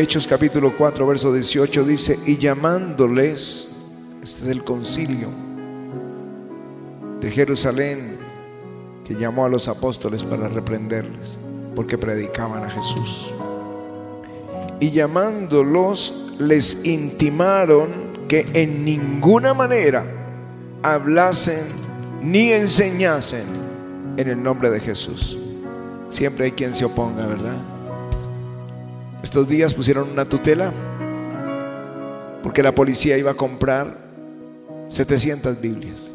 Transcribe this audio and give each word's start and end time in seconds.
Hechos 0.00 0.26
capítulo 0.26 0.74
4, 0.78 1.06
verso 1.06 1.30
18 1.30 1.84
dice, 1.84 2.18
y 2.24 2.38
llamándoles, 2.38 3.68
este 4.22 4.44
es 4.44 4.48
el 4.48 4.64
concilio 4.64 5.28
de 7.20 7.30
Jerusalén, 7.30 8.16
que 9.04 9.14
llamó 9.14 9.44
a 9.44 9.50
los 9.50 9.68
apóstoles 9.68 10.24
para 10.24 10.48
reprenderles, 10.48 11.38
porque 11.76 11.98
predicaban 11.98 12.64
a 12.64 12.70
Jesús. 12.70 13.34
Y 14.80 14.90
llamándolos, 14.90 16.32
les 16.38 16.86
intimaron 16.86 18.26
que 18.26 18.48
en 18.54 18.86
ninguna 18.86 19.52
manera 19.52 20.06
hablasen 20.82 21.60
ni 22.22 22.52
enseñasen 22.52 23.44
en 24.16 24.28
el 24.28 24.42
nombre 24.42 24.70
de 24.70 24.80
Jesús. 24.80 25.36
Siempre 26.08 26.46
hay 26.46 26.52
quien 26.52 26.72
se 26.72 26.86
oponga, 26.86 27.26
¿verdad? 27.26 27.69
Estos 29.22 29.48
días 29.48 29.74
pusieron 29.74 30.10
una 30.10 30.24
tutela 30.24 30.72
porque 32.42 32.62
la 32.62 32.74
policía 32.74 33.18
iba 33.18 33.32
a 33.32 33.34
comprar 33.34 33.96
700 34.88 35.60
Biblias. 35.60 36.12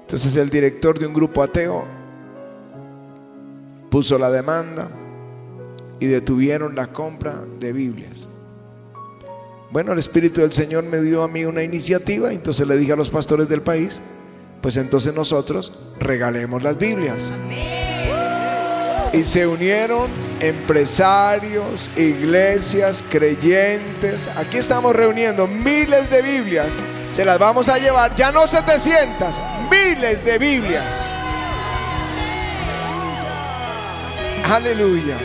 Entonces 0.00 0.36
el 0.36 0.48
director 0.48 0.98
de 0.98 1.06
un 1.06 1.12
grupo 1.12 1.42
ateo 1.42 1.86
puso 3.90 4.18
la 4.18 4.30
demanda 4.30 4.90
y 6.00 6.06
detuvieron 6.06 6.74
la 6.74 6.92
compra 6.92 7.44
de 7.60 7.72
Biblias. 7.72 8.26
Bueno, 9.70 9.92
el 9.92 9.98
Espíritu 9.98 10.40
del 10.40 10.52
Señor 10.52 10.84
me 10.84 11.02
dio 11.02 11.22
a 11.22 11.28
mí 11.28 11.44
una 11.44 11.62
iniciativa, 11.62 12.32
entonces 12.32 12.66
le 12.66 12.78
dije 12.78 12.92
a 12.92 12.96
los 12.96 13.10
pastores 13.10 13.48
del 13.50 13.60
país, 13.60 14.00
pues 14.62 14.78
entonces 14.78 15.14
nosotros 15.14 15.72
regalemos 16.00 16.62
las 16.62 16.78
Biblias. 16.78 17.30
Y 19.12 19.24
se 19.24 19.46
unieron 19.46 20.08
empresarios, 20.40 21.90
iglesias, 21.96 23.02
creyentes. 23.08 24.28
Aquí 24.36 24.58
estamos 24.58 24.94
reuniendo 24.94 25.46
miles 25.46 26.10
de 26.10 26.22
Biblias. 26.22 26.74
Se 27.14 27.24
las 27.24 27.38
vamos 27.38 27.68
a 27.68 27.78
llevar, 27.78 28.14
ya 28.14 28.30
no 28.30 28.46
700, 28.46 29.40
miles 29.70 30.24
de 30.24 30.38
Biblias. 30.38 30.84
Aleluya. 34.50 35.16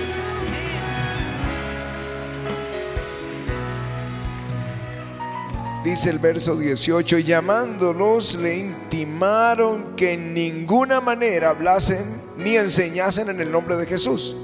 Dice 5.83 6.09
el 6.09 6.19
verso 6.19 6.55
18, 6.55 7.17
y 7.17 7.23
llamándolos 7.25 8.35
le 8.35 8.57
intimaron 8.57 9.97
que 9.97 10.13
en 10.13 10.33
ninguna 10.33 11.01
manera 11.01 11.49
hablasen 11.49 12.22
ni 12.37 12.57
enseñasen 12.57 13.29
en 13.29 13.39
el 13.39 13.51
nombre 13.51 13.75
de 13.75 13.85
Jesús. 13.85 14.35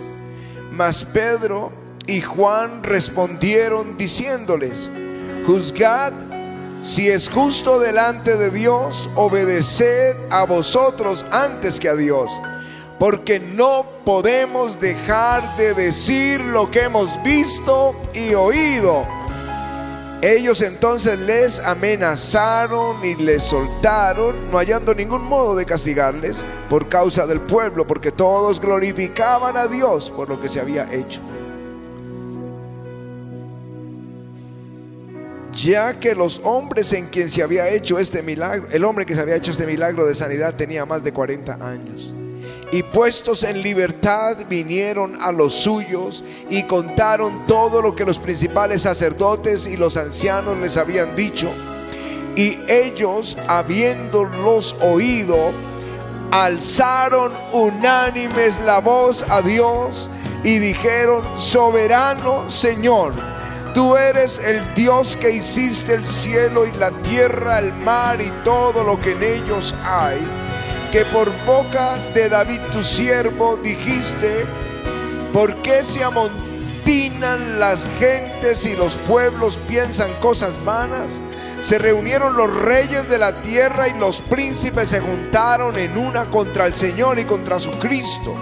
Mas 0.72 1.04
Pedro 1.06 1.72
y 2.08 2.22
Juan 2.22 2.84
respondieron 2.84 3.98
diciéndoles, 3.98 4.90
juzgad 5.46 6.14
si 6.82 7.10
es 7.10 7.28
justo 7.30 7.78
delante 7.78 8.38
de 8.38 8.52
Dios, 8.52 9.10
obedeced 9.16 10.16
a 10.30 10.46
vosotros 10.46 11.26
antes 11.30 11.78
que 11.78 11.90
a 11.90 11.96
Dios, 11.96 12.32
porque 12.98 13.40
no 13.40 13.86
podemos 14.06 14.80
dejar 14.80 15.58
de 15.58 15.74
decir 15.74 16.40
lo 16.40 16.72
que 16.72 16.84
hemos 16.84 17.22
visto 17.22 17.94
y 18.14 18.34
oído 18.34 19.06
ellos 20.22 20.62
entonces 20.62 21.20
les 21.20 21.60
amenazaron 21.60 23.06
y 23.06 23.16
les 23.16 23.44
soltaron, 23.44 24.52
no 24.52 24.58
hallando 24.58 24.94
ningún 24.94 25.24
modo 25.24 25.56
de 25.56 25.66
castigarles 25.66 26.44
por 26.70 26.90
causa 26.90 27.26
del 27.26 27.40
pueblo, 27.40 27.88
porque 27.88 28.12
todos 28.12 28.60
glorificaban 28.60 29.56
a 29.56 29.68
Dios 29.68 30.10
por 30.10 30.28
lo 30.28 30.42
que 30.42 30.50
se 30.50 30.60
había 30.60 30.92
hecho. 30.94 31.22
Ya 35.54 36.00
que 36.00 36.16
los 36.16 36.42
hombres 36.44 36.92
en 36.94 37.08
quien 37.08 37.30
se 37.30 37.42
había 37.42 37.70
hecho 37.70 37.98
este 37.98 38.22
milagro, 38.22 38.68
el 38.72 38.84
hombre 38.84 39.06
que 39.06 39.16
se 39.16 39.22
había 39.22 39.36
hecho 39.36 39.52
este 39.52 39.66
milagro 39.66 40.06
de 40.06 40.16
sanidad 40.16 40.54
tenía 40.56 40.86
más 40.86 41.04
de 41.04 41.14
40 41.14 41.54
años 41.66 42.14
y 42.72 42.84
puestos 42.84 43.44
en 43.44 43.62
libertad 43.64 44.38
vinieron 44.48 45.20
a 45.22 45.32
los 45.32 45.54
suyos 45.54 46.24
y 46.50 46.64
contaron 46.64 47.48
todo 47.48 47.82
lo 47.82 47.96
que 47.96 48.06
los 48.06 48.20
principales 48.20 48.84
sacerdotes 48.84 49.66
y 49.66 49.76
los 49.76 49.98
ancianos 49.98 50.58
les 50.58 50.78
habían 50.78 51.16
dicho. 51.16 51.52
Y 52.36 52.60
ellos, 52.68 53.38
habiéndolos 53.48 54.76
oído, 54.82 55.52
alzaron 56.32 57.34
unánimes 57.54 58.60
la 58.62 58.80
voz 58.80 59.26
a 59.30 59.42
Dios 59.42 60.10
y 60.44 60.60
dijeron, 60.60 61.24
soberano 61.38 62.52
Señor, 62.52 63.14
tú 63.74 63.98
eres 63.98 64.40
el 64.46 64.76
Dios 64.76 65.18
que 65.18 65.32
hiciste 65.32 65.96
el 65.96 66.08
cielo 66.08 66.68
y 66.68 66.72
la 66.74 66.92
tierra, 67.02 67.58
el 67.58 67.74
mar 67.74 68.22
y 68.22 68.32
todo 68.44 68.84
lo 68.84 69.00
que 69.00 69.14
en 69.14 69.24
ellos 69.24 69.74
hay 69.84 70.49
que 70.92 71.06
por 71.06 71.32
boca 71.46 71.98
de 72.16 72.30
David 72.30 72.62
tu 72.72 72.84
siervo 72.84 73.58
dijiste, 73.58 74.46
¿por 75.32 75.56
qué 75.58 75.84
se 75.84 76.04
amontinan 76.04 77.60
las 77.60 77.86
gentes 78.00 78.66
y 78.66 78.76
los 78.76 78.98
pueblos 78.98 79.60
piensan 79.68 80.12
cosas 80.20 80.64
vanas? 80.66 81.22
Se 81.62 81.78
reunieron 81.78 82.36
los 82.36 82.52
reyes 82.62 83.08
de 83.08 83.20
la 83.20 83.42
tierra 83.42 83.88
y 83.88 84.00
los 84.00 84.22
príncipes 84.22 84.90
se 84.90 85.00
juntaron 85.00 85.78
en 85.78 85.96
una 85.98 86.30
contra 86.32 86.66
el 86.66 86.74
Señor 86.74 87.20
y 87.20 87.26
contra 87.26 87.60
su 87.60 87.72
Cristo. 87.74 88.36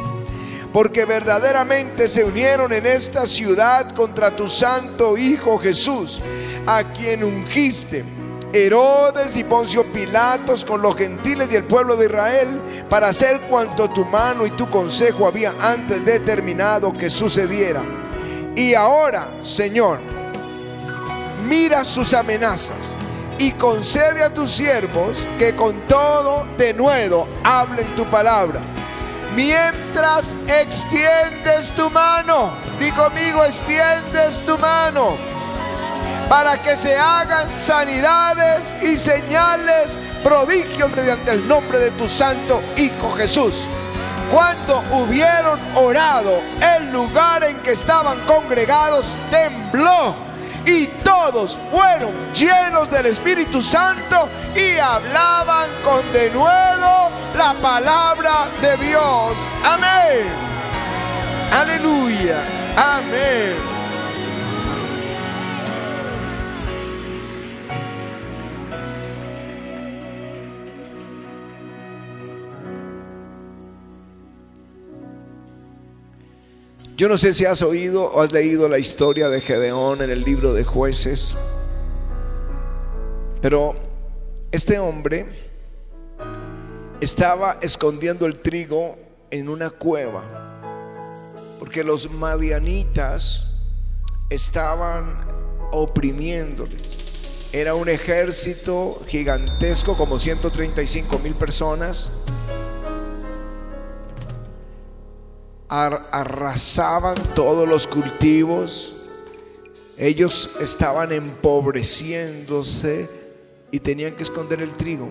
Porque 0.72 1.06
verdaderamente 1.06 2.08
se 2.08 2.24
unieron 2.24 2.72
en 2.72 2.86
esta 2.86 3.28
ciudad 3.28 3.94
contra 3.94 4.36
tu 4.36 4.48
santo 4.48 5.18
Hijo 5.18 5.58
Jesús, 5.58 6.22
a 6.66 6.94
quien 6.94 7.24
ungiste 7.24 8.06
Herodes 8.66 9.38
y 9.38 9.44
Poncio 9.44 9.84
Pilatos 9.86 10.66
con 10.66 10.82
los 10.82 10.96
gentiles 10.96 11.52
y 11.52 11.56
el 11.56 11.64
pueblo 11.64 11.96
de 11.96 12.08
Israel 12.08 12.60
para 12.90 13.10
hacer 13.10 13.40
cuanto 13.42 13.90
tu 13.90 14.04
mano 14.06 14.46
y 14.46 14.52
tu 14.52 14.68
consejo 14.70 15.28
había 15.28 15.54
antes 15.62 16.04
determinado 16.04 16.98
que 16.98 17.10
sucediera. 17.10 17.84
Y 18.56 18.74
ahora, 18.74 19.28
Señor, 19.44 20.00
mira 21.48 21.84
sus 21.84 22.14
amenazas 22.14 22.78
y 23.38 23.52
concede 23.52 24.24
a 24.24 24.34
tus 24.34 24.52
siervos 24.52 25.28
que 25.38 25.56
con 25.56 25.80
todo 25.88 26.48
de 26.58 26.74
nuevo 26.74 27.28
hablen 27.44 27.88
tu 27.96 28.06
palabra. 28.06 28.62
Mientras 29.36 30.36
extiendes 30.48 31.72
tu 31.76 31.90
mano, 31.92 32.52
di 32.80 32.92
conmigo, 32.92 33.46
extiendes 33.46 34.42
tu 34.46 34.58
mano 34.58 35.37
para 36.30 36.58
que 36.62 36.76
se 36.76 36.98
hagan 36.98 37.48
sanidades 37.58 38.76
y 38.82 38.98
señales, 38.98 39.98
prodigios 40.24 40.92
mediante 40.96 41.32
el 41.32 41.48
nombre 41.48 41.80
de 41.80 41.92
tu 41.92 42.10
santo 42.10 42.62
Hijo 42.76 43.14
Jesús. 43.16 43.64
Cuando 44.32 44.84
hubieron 44.92 45.60
orado, 45.76 46.42
el 46.76 46.92
lugar 46.92 47.44
en 47.46 47.58
que 47.60 47.72
estaban 47.72 48.20
congregados 48.22 49.06
tembló 49.32 50.16
y 50.66 50.88
todos 51.02 51.58
fueron 51.72 52.12
llenos 52.34 52.90
del 52.90 53.06
Espíritu 53.06 53.62
Santo 53.62 54.28
y 54.54 54.78
hablaban 54.80 55.70
con 55.84 56.02
denuedo 56.12 57.10
la 57.38 57.54
palabra 57.62 58.48
de 58.62 58.76
Dios. 58.86 59.48
Amén. 59.64 60.28
Aleluya. 61.54 62.44
Amén. 62.76 63.77
Yo 76.98 77.08
no 77.08 77.20
sé 77.20 77.36
si 77.36 77.46
has 77.46 77.62
oído 77.62 78.06
o 78.06 78.22
has 78.22 78.32
leído 78.32 78.68
la 78.68 78.80
historia 78.80 79.30
de 79.30 79.40
Gedeón 79.40 80.02
en 80.02 80.10
el 80.10 80.24
libro 80.24 80.54
de 80.54 80.64
jueces, 80.64 81.36
pero 83.40 83.76
este 84.52 84.80
hombre 84.80 85.52
estaba 87.00 87.60
escondiendo 87.62 88.26
el 88.26 88.42
trigo 88.42 88.98
en 89.30 89.48
una 89.48 89.70
cueva, 89.70 90.24
porque 91.60 91.84
los 91.84 92.10
madianitas 92.10 93.44
estaban 94.32 95.20
oprimiéndoles. 95.72 96.98
Era 97.52 97.76
un 97.76 97.90
ejército 97.90 99.04
gigantesco, 99.06 99.96
como 99.96 100.18
135 100.18 101.20
mil 101.20 101.36
personas 101.36 102.24
arrasaban 105.70 107.16
todos 107.36 107.68
los 107.68 107.88
cultivos, 107.88 108.94
ellos 109.98 110.50
estaban 110.62 111.12
empobreciéndose 111.12 113.10
y 113.72 113.80
tenían 113.80 114.16
que 114.16 114.24
esconder 114.24 114.62
el 114.62 114.72
trigo 114.72 115.10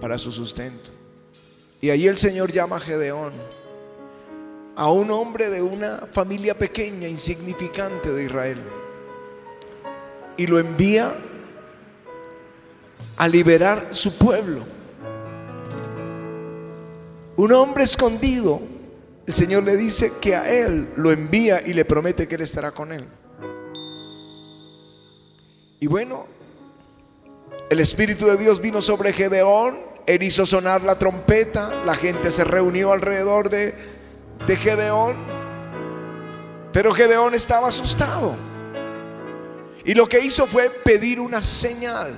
para 0.00 0.18
su 0.18 0.32
sustento. 0.32 0.90
Y 1.80 1.90
ahí 1.90 2.06
el 2.06 2.18
Señor 2.18 2.50
llama 2.50 2.76
a 2.76 2.80
Gedeón 2.80 3.32
a 4.74 4.90
un 4.90 5.10
hombre 5.10 5.48
de 5.48 5.62
una 5.62 6.06
familia 6.12 6.56
pequeña, 6.56 7.08
insignificante 7.08 8.12
de 8.12 8.24
Israel. 8.24 8.60
Y 10.36 10.46
lo 10.46 10.58
envía 10.58 11.14
a 13.16 13.26
liberar 13.26 13.88
su 13.90 14.12
pueblo. 14.16 14.64
Un 17.36 17.52
hombre 17.52 17.84
escondido, 17.84 18.60
el 19.26 19.34
Señor 19.34 19.64
le 19.64 19.76
dice 19.76 20.12
que 20.20 20.36
a 20.36 20.48
él 20.48 20.90
lo 20.94 21.10
envía 21.10 21.60
y 21.66 21.74
le 21.74 21.84
promete 21.84 22.28
que 22.28 22.36
él 22.36 22.42
estará 22.42 22.70
con 22.70 22.92
él. 22.92 23.08
Y 25.80 25.88
bueno, 25.88 26.26
el 27.68 27.80
Espíritu 27.80 28.26
de 28.26 28.36
Dios 28.36 28.60
vino 28.60 28.80
sobre 28.80 29.12
Gedeón, 29.12 29.78
él 30.06 30.22
hizo 30.22 30.46
sonar 30.46 30.82
la 30.82 30.98
trompeta, 30.98 31.82
la 31.84 31.96
gente 31.96 32.30
se 32.30 32.44
reunió 32.44 32.92
alrededor 32.92 33.50
de, 33.50 33.74
de 34.46 34.56
Gedeón, 34.56 35.16
pero 36.72 36.94
Gedeón 36.94 37.34
estaba 37.34 37.68
asustado. 37.68 38.36
Y 39.84 39.94
lo 39.94 40.08
que 40.08 40.20
hizo 40.20 40.46
fue 40.46 40.70
pedir 40.70 41.18
una 41.18 41.42
señal. 41.42 42.16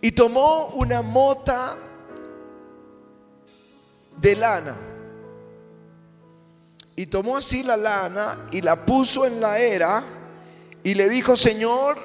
Y 0.00 0.12
tomó 0.12 0.68
una 0.74 1.02
mota 1.02 1.76
de 4.20 4.36
lana. 4.36 4.91
Y 7.02 7.06
tomó 7.06 7.36
así 7.36 7.64
la 7.64 7.76
lana 7.76 8.46
y 8.52 8.60
la 8.60 8.86
puso 8.86 9.26
en 9.26 9.40
la 9.40 9.58
era 9.58 10.04
y 10.84 10.94
le 10.94 11.08
dijo, 11.08 11.36
Señor, 11.36 11.98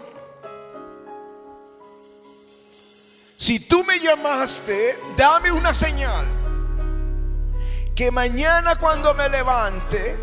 si 3.35 3.59
tú 3.59 3.83
me 3.83 3.99
llamaste, 3.99 4.97
dame 5.15 5.51
una 5.51 5.71
señal. 5.71 6.25
Que 7.95 8.09
mañana 8.09 8.77
cuando 8.79 9.13
me 9.13 9.29
levante, 9.29 10.17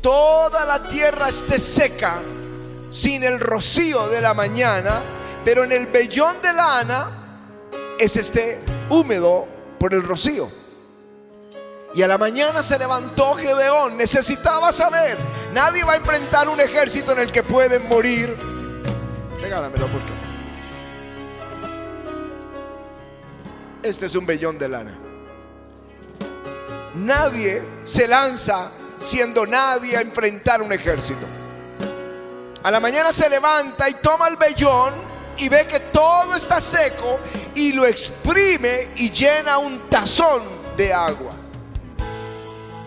toda 0.00 0.64
la 0.64 0.86
tierra 0.86 1.28
esté 1.28 1.58
seca, 1.58 2.20
sin 2.90 3.24
el 3.24 3.40
rocío 3.40 4.06
de 4.06 4.20
la 4.20 4.34
mañana, 4.34 5.02
pero 5.44 5.64
en 5.64 5.72
el 5.72 5.88
vellón 5.88 6.40
de 6.42 6.52
lana 6.52 7.10
es 7.98 8.16
esté 8.16 8.60
húmedo 8.88 9.48
por 9.80 9.94
el 9.94 10.04
rocío. 10.04 10.61
Y 11.94 12.02
a 12.02 12.08
la 12.08 12.16
mañana 12.16 12.62
se 12.62 12.78
levantó 12.78 13.34
Gedeón. 13.34 13.96
Necesitaba 13.96 14.72
saber. 14.72 15.18
Nadie 15.52 15.84
va 15.84 15.94
a 15.94 15.96
enfrentar 15.96 16.48
un 16.48 16.60
ejército 16.60 17.12
en 17.12 17.18
el 17.20 17.30
que 17.30 17.42
pueden 17.42 17.88
morir. 17.88 18.34
Regálamelo 19.40 19.86
porque. 19.88 20.12
Este 23.82 24.06
es 24.06 24.14
un 24.14 24.24
vellón 24.24 24.58
de 24.58 24.68
lana. 24.68 24.98
Nadie 26.94 27.62
se 27.84 28.06
lanza 28.06 28.70
siendo 29.00 29.46
nadie 29.46 29.96
a 29.96 30.00
enfrentar 30.00 30.62
un 30.62 30.72
ejército. 30.72 31.26
A 32.62 32.70
la 32.70 32.78
mañana 32.78 33.12
se 33.12 33.28
levanta 33.28 33.88
y 33.88 33.94
toma 33.94 34.28
el 34.28 34.36
vellón 34.36 34.94
y 35.36 35.48
ve 35.48 35.66
que 35.66 35.80
todo 35.80 36.36
está 36.36 36.60
seco 36.60 37.18
y 37.54 37.72
lo 37.72 37.84
exprime 37.86 38.88
y 38.96 39.10
llena 39.10 39.58
un 39.58 39.88
tazón 39.88 40.42
de 40.76 40.92
agua. 40.92 41.31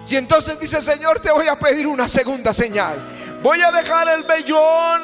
Y 0.07 0.15
entonces 0.15 0.59
dice, 0.59 0.81
Señor, 0.81 1.19
te 1.19 1.31
voy 1.31 1.47
a 1.47 1.57
pedir 1.57 1.87
una 1.87 2.07
segunda 2.07 2.53
señal. 2.53 2.95
Voy 3.41 3.61
a 3.61 3.71
dejar 3.71 4.07
el 4.09 4.23
vellón 4.23 5.01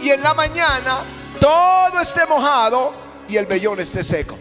y 0.00 0.10
en 0.10 0.22
la 0.22 0.34
mañana 0.34 1.00
todo 1.40 2.00
esté 2.00 2.26
mojado 2.26 2.92
y 3.28 3.36
el 3.36 3.46
vellón 3.46 3.80
esté 3.80 4.04
seco. 4.04 4.36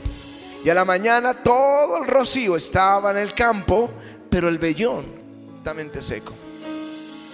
Y 0.64 0.70
a 0.70 0.76
la 0.76 0.86
mañana 0.86 1.34
todo 1.34 1.98
el 1.98 2.08
rocío 2.08 2.56
estaba 2.56 3.12
en 3.12 3.18
el 3.18 3.34
campo, 3.34 3.90
pero 4.30 4.50
el 4.50 4.58
vellón 4.58 5.06
también 5.64 5.92
seco. 6.02 6.34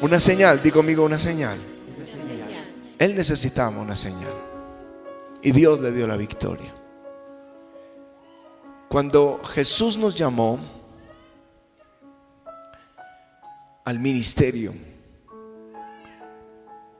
Una 0.01 0.19
señal, 0.19 0.61
digo 0.61 0.77
conmigo 0.77 1.03
una 1.03 1.19
señal. 1.19 1.57
Él 2.99 3.15
necesitaba 3.15 3.69
una 3.81 3.95
señal. 3.95 4.33
Y 5.41 5.51
Dios 5.51 5.79
le 5.79 5.91
dio 5.91 6.07
la 6.07 6.17
victoria. 6.17 6.73
Cuando 8.89 9.41
Jesús 9.43 9.97
nos 9.97 10.15
llamó 10.15 10.59
al 13.85 13.99
ministerio, 13.99 14.73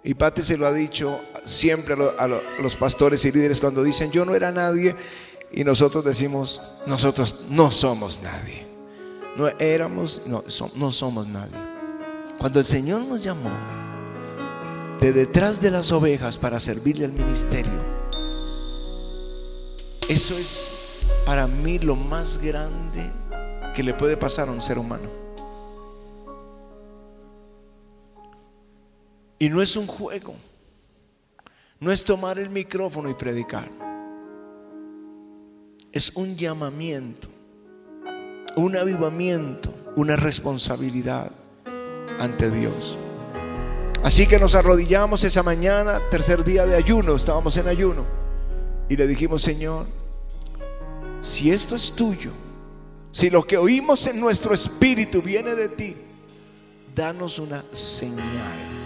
y 0.06 0.14
Pate 0.14 0.44
se 0.44 0.56
lo 0.56 0.68
ha 0.68 0.72
dicho 0.72 1.20
siempre 1.46 1.96
a, 1.96 2.28
los 2.28 2.76
pastores 2.76 3.26
y 3.26 3.32
líderes 3.32 3.60
cuando 3.60 3.84
dicen, 3.84 4.12
yo 4.12 4.24
no 4.24 4.36
era 4.36 4.52
nadie, 4.52 4.96
y 5.52 5.64
nosotros 5.64 6.06
decimos, 6.06 6.62
nosotros 6.86 7.38
no 7.50 7.72
somos 7.72 8.20
nadie. 8.22 8.68
No 9.36 9.48
éramos, 9.60 10.22
no, 10.28 10.44
no 10.76 10.92
somos 10.92 11.28
nadie. 11.28 11.58
Cuando 12.38 12.60
el 12.60 12.68
Señor 12.68 13.02
nos 13.02 13.24
llamó 13.24 13.50
de 15.00 15.12
detrás 15.12 15.60
de 15.60 15.72
las 15.72 15.92
ovejas 15.92 16.38
para 16.38 16.60
servirle 16.60 17.06
al 17.06 17.12
ministerio, 17.12 17.82
eso 20.08 20.38
es 20.38 20.68
para 21.26 21.48
mí 21.48 21.80
lo 21.80 21.96
más 21.96 22.38
grande 22.38 23.12
que 23.74 23.82
le 23.82 23.96
puede 23.96 24.18
pasar 24.18 24.50
a 24.50 24.52
un 24.52 24.62
ser 24.62 24.78
humano. 24.78 25.25
Y 29.38 29.50
no 29.50 29.62
es 29.62 29.76
un 29.76 29.86
juego, 29.86 30.36
no 31.80 31.92
es 31.92 32.04
tomar 32.04 32.40
el 32.40 32.50
micrófono 32.50 33.10
y 33.10 33.14
predicar. 33.14 33.70
Es 35.92 36.12
un 36.16 36.38
llamamiento, 36.38 37.28
un 38.56 38.78
avivamiento, 38.78 39.74
una 39.96 40.16
responsabilidad 40.16 41.32
ante 42.20 42.50
Dios. 42.50 42.98
Así 44.04 44.28
que 44.28 44.40
nos 44.40 44.56
arrodillamos 44.56 45.24
esa 45.24 45.44
mañana, 45.44 46.00
tercer 46.12 46.44
día 46.44 46.66
de 46.66 46.76
ayuno, 46.76 47.16
estábamos 47.16 47.58
en 47.58 47.68
ayuno, 47.68 48.06
y 48.88 48.96
le 48.96 49.08
dijimos, 49.08 49.42
Señor, 49.42 49.86
si 51.20 51.52
esto 51.52 51.76
es 51.76 51.92
tuyo, 51.92 52.32
si 53.12 53.30
lo 53.30 53.44
que 53.44 53.58
oímos 53.58 54.06
en 54.08 54.20
nuestro 54.20 54.54
espíritu 54.54 55.22
viene 55.22 55.56
de 55.56 55.70
ti, 55.70 55.96
danos 56.94 57.40
una 57.40 57.66
señal 57.74 58.85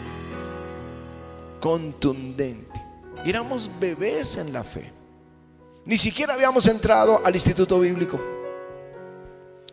contundente. 1.60 2.82
éramos 3.26 3.70
bebés 3.80 4.38
en 4.38 4.54
la 4.54 4.64
fe. 4.64 4.92
Ni 5.86 5.98
siquiera 5.98 6.34
habíamos 6.34 6.68
entrado 6.68 7.22
al 7.26 7.34
instituto 7.34 7.80
bíblico. 7.80 8.20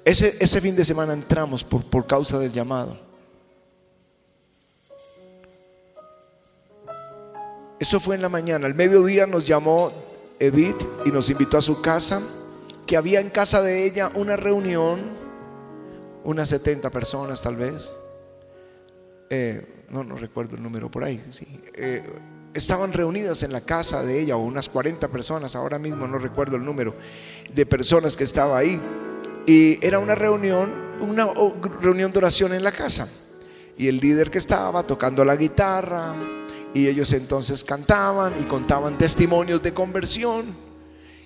Ese, 0.05 0.37
ese 0.41 0.61
fin 0.61 0.77
de 0.77 0.85
semana 0.85 1.13
entramos 1.13 1.65
por, 1.65 1.85
por 1.85 2.07
causa 2.07 2.39
del 2.39 2.53
llamado. 2.53 2.97
Eso 7.79 8.01
fue 8.01 8.15
en 8.15 8.23
la 8.23 8.29
mañana. 8.29 8.67
Al 8.67 8.75
mediodía 8.75 9.27
nos 9.27 9.47
llamó 9.47 9.93
Edith 10.39 10.81
y 11.05 11.11
nos 11.11 11.29
invitó 11.31 11.59
a 11.59 11.63
su 11.63 11.83
casa, 11.83 12.23
que 12.87 12.97
había 12.97 13.21
en 13.21 13.31
casa 13.31 13.63
de 13.63 13.85
ella 13.85 14.11
una 14.15 14.37
reunión, 14.37 15.01
unas 16.25 16.49
70 16.49 16.91
personas 16.91 17.43
tal 17.43 17.57
vez. 17.57 17.93
Eh, 19.29 19.76
no, 19.91 20.05
no 20.05 20.17
recuerdo 20.17 20.57
el 20.57 20.63
número 20.63 20.91
por 20.91 21.05
ahí. 21.05 21.25
Sí. 21.31 21.47
Eh, 21.75 22.03
estaban 22.55 22.93
reunidas 22.93 23.43
en 23.43 23.53
la 23.53 23.61
casa 23.61 24.03
de 24.03 24.21
ella, 24.21 24.37
o 24.37 24.41
unas 24.41 24.69
40 24.69 25.09
personas, 25.09 25.55
ahora 25.55 25.79
mismo 25.79 26.07
no 26.07 26.19
recuerdo 26.19 26.57
el 26.57 26.65
número 26.65 26.95
de 27.55 27.67
personas 27.67 28.17
que 28.17 28.25
estaba 28.25 28.59
ahí. 28.59 28.81
Y 29.47 29.85
era 29.85 29.99
una 29.99 30.15
reunión, 30.15 30.73
una 31.01 31.29
reunión 31.81 32.13
de 32.13 32.19
oración 32.19 32.53
en 32.53 32.65
la 32.65 32.73
casa. 32.73 33.09
Y 33.77 33.89
el 33.89 33.99
líder 33.99 34.31
que 34.31 34.39
estaba 34.39 34.83
tocando 34.85 35.25
la 35.25 35.37
guitarra, 35.37 36.15
y 36.75 36.89
ellos 36.89 37.13
entonces 37.13 37.65
cantaban 37.65 38.35
y 38.41 38.45
contaban 38.45 38.99
testimonios 38.99 39.63
de 39.63 39.73
conversión. 39.73 40.45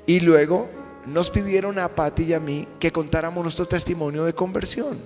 Y 0.06 0.20
luego 0.20 0.68
nos 1.06 1.30
pidieron 1.30 1.78
a 1.78 1.88
Pati 1.88 2.24
y 2.24 2.32
a 2.34 2.40
mí 2.40 2.68
que 2.78 2.92
contáramos 2.92 3.42
nuestro 3.42 3.66
testimonio 3.66 4.24
de 4.24 4.34
conversión. 4.34 4.98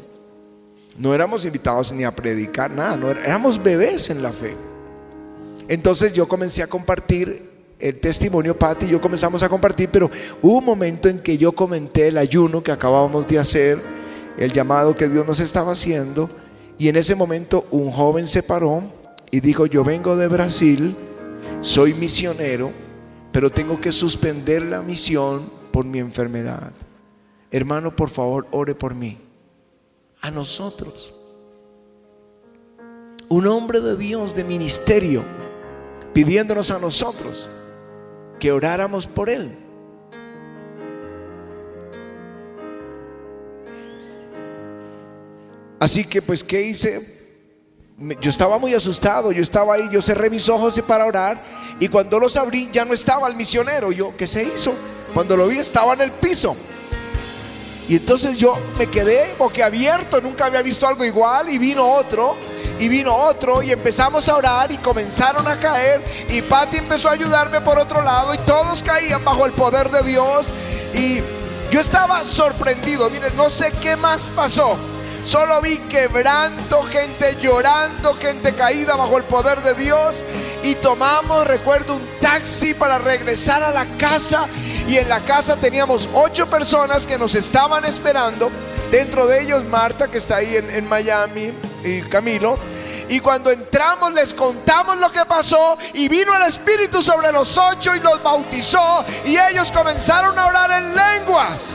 No 0.98 1.14
éramos 1.14 1.44
invitados 1.44 1.92
ni 1.92 2.04
a 2.04 2.10
predicar 2.10 2.70
nada, 2.70 2.96
no, 2.96 3.10
éramos 3.10 3.62
bebés 3.62 4.10
en 4.10 4.22
la 4.22 4.32
fe. 4.32 4.56
Entonces 5.68 6.12
yo 6.12 6.28
comencé 6.28 6.62
a 6.62 6.66
compartir 6.66 7.50
el 7.78 8.00
testimonio, 8.00 8.56
Pati 8.56 8.86
y 8.86 8.90
yo 8.90 9.00
comenzamos 9.00 9.42
a 9.42 9.48
compartir, 9.48 9.88
pero 9.90 10.10
hubo 10.40 10.58
un 10.58 10.64
momento 10.64 11.08
en 11.08 11.18
que 11.18 11.36
yo 11.36 11.52
comenté 11.52 12.08
el 12.08 12.18
ayuno 12.18 12.62
que 12.62 12.72
acabábamos 12.72 13.26
de 13.26 13.38
hacer, 13.38 13.78
el 14.38 14.52
llamado 14.52 14.96
que 14.96 15.08
Dios 15.08 15.26
nos 15.26 15.40
estaba 15.40 15.72
haciendo, 15.72 16.30
y 16.78 16.88
en 16.88 16.96
ese 16.96 17.14
momento 17.14 17.66
un 17.70 17.90
joven 17.90 18.26
se 18.26 18.42
paró 18.42 18.82
y 19.30 19.40
dijo, 19.40 19.66
yo 19.66 19.84
vengo 19.84 20.16
de 20.16 20.28
Brasil, 20.28 20.96
soy 21.60 21.94
misionero, 21.94 22.70
pero 23.32 23.50
tengo 23.50 23.80
que 23.80 23.92
suspender 23.92 24.62
la 24.62 24.80
misión 24.80 25.50
por 25.72 25.84
mi 25.84 25.98
enfermedad. 25.98 26.72
Hermano, 27.50 27.96
por 27.96 28.10
favor, 28.10 28.46
ore 28.50 28.74
por 28.74 28.94
mí. 28.94 29.18
A 30.24 30.30
nosotros. 30.30 31.12
Un 33.28 33.46
hombre 33.46 33.82
de 33.82 33.94
Dios 33.94 34.34
de 34.34 34.42
ministerio 34.42 35.22
pidiéndonos 36.14 36.70
a 36.70 36.78
nosotros 36.78 37.46
que 38.40 38.50
oráramos 38.50 39.06
por 39.06 39.28
él. 39.28 39.54
Así 45.78 46.06
que 46.06 46.22
pues, 46.22 46.42
¿qué 46.42 46.62
hice? 46.62 47.36
Yo 48.22 48.30
estaba 48.30 48.56
muy 48.56 48.72
asustado, 48.72 49.30
yo 49.30 49.42
estaba 49.42 49.74
ahí, 49.74 49.90
yo 49.92 50.00
cerré 50.00 50.30
mis 50.30 50.48
ojos 50.48 50.80
para 50.88 51.04
orar 51.04 51.44
y 51.78 51.88
cuando 51.88 52.18
los 52.18 52.38
abrí 52.38 52.70
ya 52.72 52.86
no 52.86 52.94
estaba 52.94 53.28
el 53.28 53.36
misionero. 53.36 53.92
Yo, 53.92 54.16
¿qué 54.16 54.26
se 54.26 54.42
hizo? 54.42 54.72
Cuando 55.12 55.36
lo 55.36 55.48
vi 55.48 55.58
estaba 55.58 55.92
en 55.92 56.00
el 56.00 56.12
piso. 56.12 56.56
Y 57.88 57.96
entonces 57.96 58.38
yo 58.38 58.56
me 58.78 58.86
quedé 58.86 59.34
boquiabierto, 59.38 60.20
nunca 60.20 60.46
había 60.46 60.62
visto 60.62 60.86
algo 60.86 61.04
igual 61.04 61.50
y 61.50 61.58
vino 61.58 61.86
otro 61.86 62.36
y 62.78 62.88
vino 62.88 63.14
otro 63.14 63.62
y 63.62 63.72
empezamos 63.72 64.28
a 64.28 64.36
orar 64.36 64.72
y 64.72 64.78
comenzaron 64.78 65.46
a 65.46 65.58
caer 65.60 66.02
y 66.28 66.40
Patty 66.42 66.78
empezó 66.78 67.08
a 67.08 67.12
ayudarme 67.12 67.60
por 67.60 67.78
otro 67.78 68.02
lado 68.02 68.34
y 68.34 68.38
todos 68.38 68.82
caían 68.82 69.22
bajo 69.22 69.46
el 69.46 69.52
poder 69.52 69.90
de 69.90 70.02
Dios 70.02 70.50
y 70.94 71.20
yo 71.70 71.80
estaba 71.80 72.24
sorprendido, 72.24 73.10
miren, 73.10 73.36
no 73.36 73.50
sé 73.50 73.72
qué 73.82 73.96
más 73.96 74.28
pasó. 74.28 74.76
Solo 75.24 75.60
vi 75.62 75.78
quebranto, 75.88 76.82
gente 76.84 77.36
llorando, 77.40 78.14
gente 78.14 78.52
caída 78.52 78.94
bajo 78.94 79.16
el 79.16 79.24
poder 79.24 79.62
de 79.62 79.74
Dios. 79.74 80.22
Y 80.62 80.74
tomamos, 80.76 81.46
recuerdo, 81.46 81.96
un 81.96 82.06
taxi 82.20 82.74
para 82.74 82.98
regresar 82.98 83.62
a 83.62 83.70
la 83.70 83.86
casa. 83.96 84.46
Y 84.86 84.98
en 84.98 85.08
la 85.08 85.20
casa 85.20 85.56
teníamos 85.56 86.08
ocho 86.12 86.48
personas 86.48 87.06
que 87.06 87.18
nos 87.18 87.34
estaban 87.34 87.84
esperando. 87.84 88.50
Dentro 88.90 89.26
de 89.26 89.42
ellos 89.42 89.64
Marta, 89.64 90.08
que 90.08 90.18
está 90.18 90.36
ahí 90.36 90.56
en, 90.56 90.88
Miami, 90.88 91.52
y 91.82 92.02
Camilo. 92.02 92.58
Y 93.08 93.20
cuando 93.20 93.50
entramos 93.50 94.12
les 94.12 94.32
contamos 94.32 94.96
lo 94.98 95.10
que 95.10 95.24
pasó 95.26 95.76
y 95.92 96.08
vino 96.08 96.34
el 96.36 96.42
Espíritu 96.42 97.02
sobre 97.02 97.32
los 97.32 97.56
ocho 97.58 97.94
y 97.94 98.00
los 98.00 98.22
bautizó 98.22 99.04
y 99.26 99.36
ellos 99.36 99.70
comenzaron 99.72 100.38
a 100.38 100.46
orar 100.46 100.70
en 100.70 100.94
lenguas. 100.94 101.74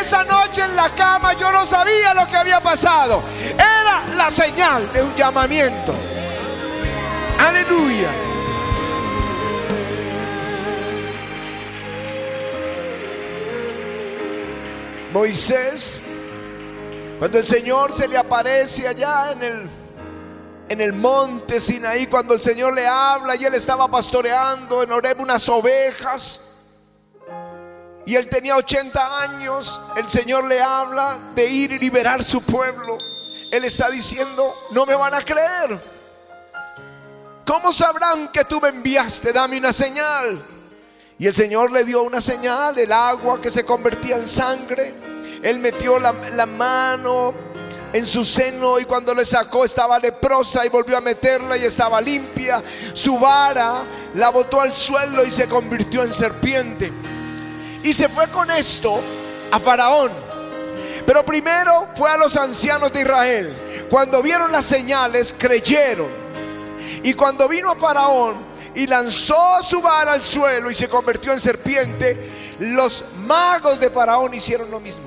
Esa 0.00 0.24
noche 0.24 0.62
en 0.62 0.76
la 0.76 0.90
cama 0.90 1.32
yo 1.34 1.50
no 1.52 1.64
sabía 1.64 2.14
lo 2.14 2.26
que 2.26 2.36
había 2.36 2.60
pasado. 2.60 3.22
Era 3.54 4.14
la 4.14 4.30
señal 4.30 4.92
de 4.92 5.02
un 5.02 5.14
llamamiento. 5.14 5.94
Aleluya. 7.38 8.31
Moisés, 15.12 16.00
cuando 17.18 17.38
el 17.38 17.46
Señor 17.46 17.92
se 17.92 18.08
le 18.08 18.16
aparece 18.16 18.88
allá 18.88 19.32
en 19.32 19.42
el 19.42 19.70
en 20.68 20.80
el 20.80 20.94
monte 20.94 21.60
Sinaí, 21.60 22.06
cuando 22.06 22.32
el 22.32 22.40
Señor 22.40 22.72
le 22.72 22.86
habla 22.86 23.36
y 23.36 23.44
él 23.44 23.54
estaba 23.54 23.88
pastoreando 23.88 24.82
en 24.82 24.90
Oreb 24.90 25.20
unas 25.20 25.46
ovejas, 25.50 26.52
y 28.06 28.16
él 28.16 28.28
tenía 28.30 28.56
80 28.56 29.22
años, 29.22 29.80
el 29.96 30.08
Señor 30.08 30.44
le 30.44 30.60
habla 30.60 31.18
de 31.34 31.46
ir 31.46 31.72
y 31.72 31.78
liberar 31.78 32.24
su 32.24 32.42
pueblo. 32.42 32.96
Él 33.50 33.64
está 33.64 33.90
diciendo, 33.90 34.54
no 34.70 34.86
me 34.86 34.94
van 34.94 35.14
a 35.14 35.22
creer. 35.22 35.78
¿Cómo 37.46 37.72
sabrán 37.72 38.28
que 38.28 38.44
tú 38.44 38.60
me 38.60 38.68
enviaste? 38.68 39.32
Dame 39.32 39.58
una 39.58 39.72
señal. 39.72 40.42
Y 41.22 41.28
el 41.28 41.34
Señor 41.34 41.70
le 41.70 41.84
dio 41.84 42.02
una 42.02 42.20
señal, 42.20 42.76
el 42.80 42.90
agua 42.90 43.40
que 43.40 43.48
se 43.48 43.62
convertía 43.62 44.16
en 44.16 44.26
sangre. 44.26 44.92
Él 45.40 45.60
metió 45.60 46.00
la, 46.00 46.12
la 46.32 46.46
mano 46.46 47.32
en 47.92 48.08
su 48.08 48.24
seno 48.24 48.80
y 48.80 48.86
cuando 48.86 49.14
le 49.14 49.24
sacó 49.24 49.64
estaba 49.64 50.00
leprosa 50.00 50.66
y 50.66 50.68
volvió 50.68 50.98
a 50.98 51.00
meterla 51.00 51.56
y 51.56 51.62
estaba 51.62 52.00
limpia. 52.00 52.60
Su 52.92 53.20
vara 53.20 53.84
la 54.14 54.30
botó 54.30 54.60
al 54.60 54.74
suelo 54.74 55.24
y 55.24 55.30
se 55.30 55.46
convirtió 55.46 56.02
en 56.02 56.12
serpiente. 56.12 56.92
Y 57.84 57.94
se 57.94 58.08
fue 58.08 58.26
con 58.26 58.50
esto 58.50 58.98
a 59.52 59.60
Faraón. 59.60 60.10
Pero 61.06 61.24
primero 61.24 61.86
fue 61.96 62.10
a 62.10 62.16
los 62.16 62.36
ancianos 62.36 62.92
de 62.92 63.02
Israel. 63.02 63.86
Cuando 63.88 64.24
vieron 64.24 64.50
las 64.50 64.64
señales, 64.64 65.32
creyeron. 65.38 66.08
Y 67.04 67.14
cuando 67.14 67.46
vino 67.46 67.70
a 67.70 67.76
Faraón 67.76 68.51
y 68.74 68.86
lanzó 68.86 69.62
su 69.62 69.80
vara 69.80 70.12
al 70.12 70.22
suelo 70.22 70.70
y 70.70 70.74
se 70.74 70.88
convirtió 70.88 71.32
en 71.32 71.40
serpiente, 71.40 72.56
los 72.58 73.04
magos 73.26 73.78
de 73.78 73.90
Faraón 73.90 74.34
hicieron 74.34 74.70
lo 74.70 74.80
mismo. 74.80 75.06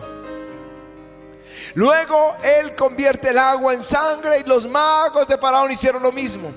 Luego 1.75 2.36
él 2.41 2.75
convierte 2.75 3.31
el 3.31 3.38
agua 3.38 3.74
en 3.74 3.84
sangre 3.84 4.39
y 4.39 4.48
los 4.48 4.67
magos 4.67 5.27
de 5.27 5.38
Faraón 5.38 5.72
hicieron 5.72 6.01
lo 6.01 6.12
mismo. 6.12 6.50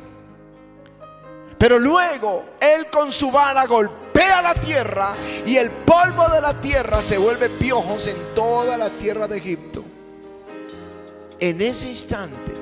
Pero 1.58 1.78
luego 1.78 2.44
él 2.60 2.86
con 2.86 3.10
su 3.10 3.30
vara 3.30 3.66
golpea 3.66 4.42
la 4.42 4.54
tierra 4.54 5.14
y 5.44 5.56
el 5.56 5.70
polvo 5.70 6.28
de 6.28 6.40
la 6.40 6.60
tierra 6.60 7.02
se 7.02 7.18
vuelve 7.18 7.48
piojos 7.48 8.06
en 8.06 8.16
toda 8.34 8.76
la 8.76 8.90
tierra 8.90 9.26
de 9.26 9.38
Egipto. 9.38 9.84
En 11.40 11.60
ese 11.62 11.88
instante, 11.88 12.52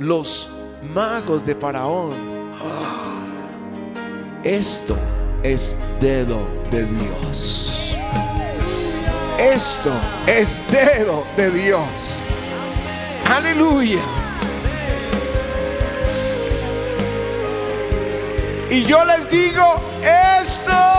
los 0.00 0.50
magos 0.92 1.46
de 1.46 1.54
Faraón, 1.54 2.52
esto 4.44 4.96
es 5.42 5.74
dedo 6.00 6.46
de 6.70 6.84
Dios. 6.84 7.96
Esto 9.38 9.92
es 10.26 10.62
dedo 10.70 11.24
de 11.36 11.50
Dios. 11.50 11.80
Aleluya. 13.34 14.00
Y 18.70 18.84
yo 18.84 19.04
les 19.04 19.30
digo, 19.30 19.80
esto 20.40 20.93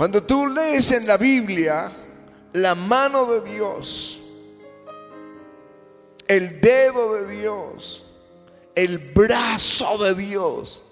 Cuando 0.00 0.22
tú 0.22 0.46
lees 0.46 0.92
en 0.92 1.06
la 1.06 1.18
Biblia 1.18 1.92
la 2.54 2.74
mano 2.74 3.26
de 3.26 3.42
Dios, 3.42 4.18
el 6.26 6.58
dedo 6.58 7.16
de 7.16 7.36
Dios, 7.36 8.16
el 8.74 8.96
brazo 8.96 9.98
de 9.98 10.14
Dios, 10.14 10.82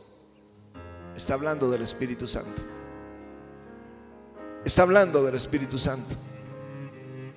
está 1.17 1.33
hablando 1.33 1.71
del 1.71 1.81
Espíritu 1.81 2.27
Santo. 2.27 2.61
Está 4.62 4.83
hablando 4.83 5.25
del 5.25 5.37
Espíritu 5.37 5.79
Santo. 5.79 6.15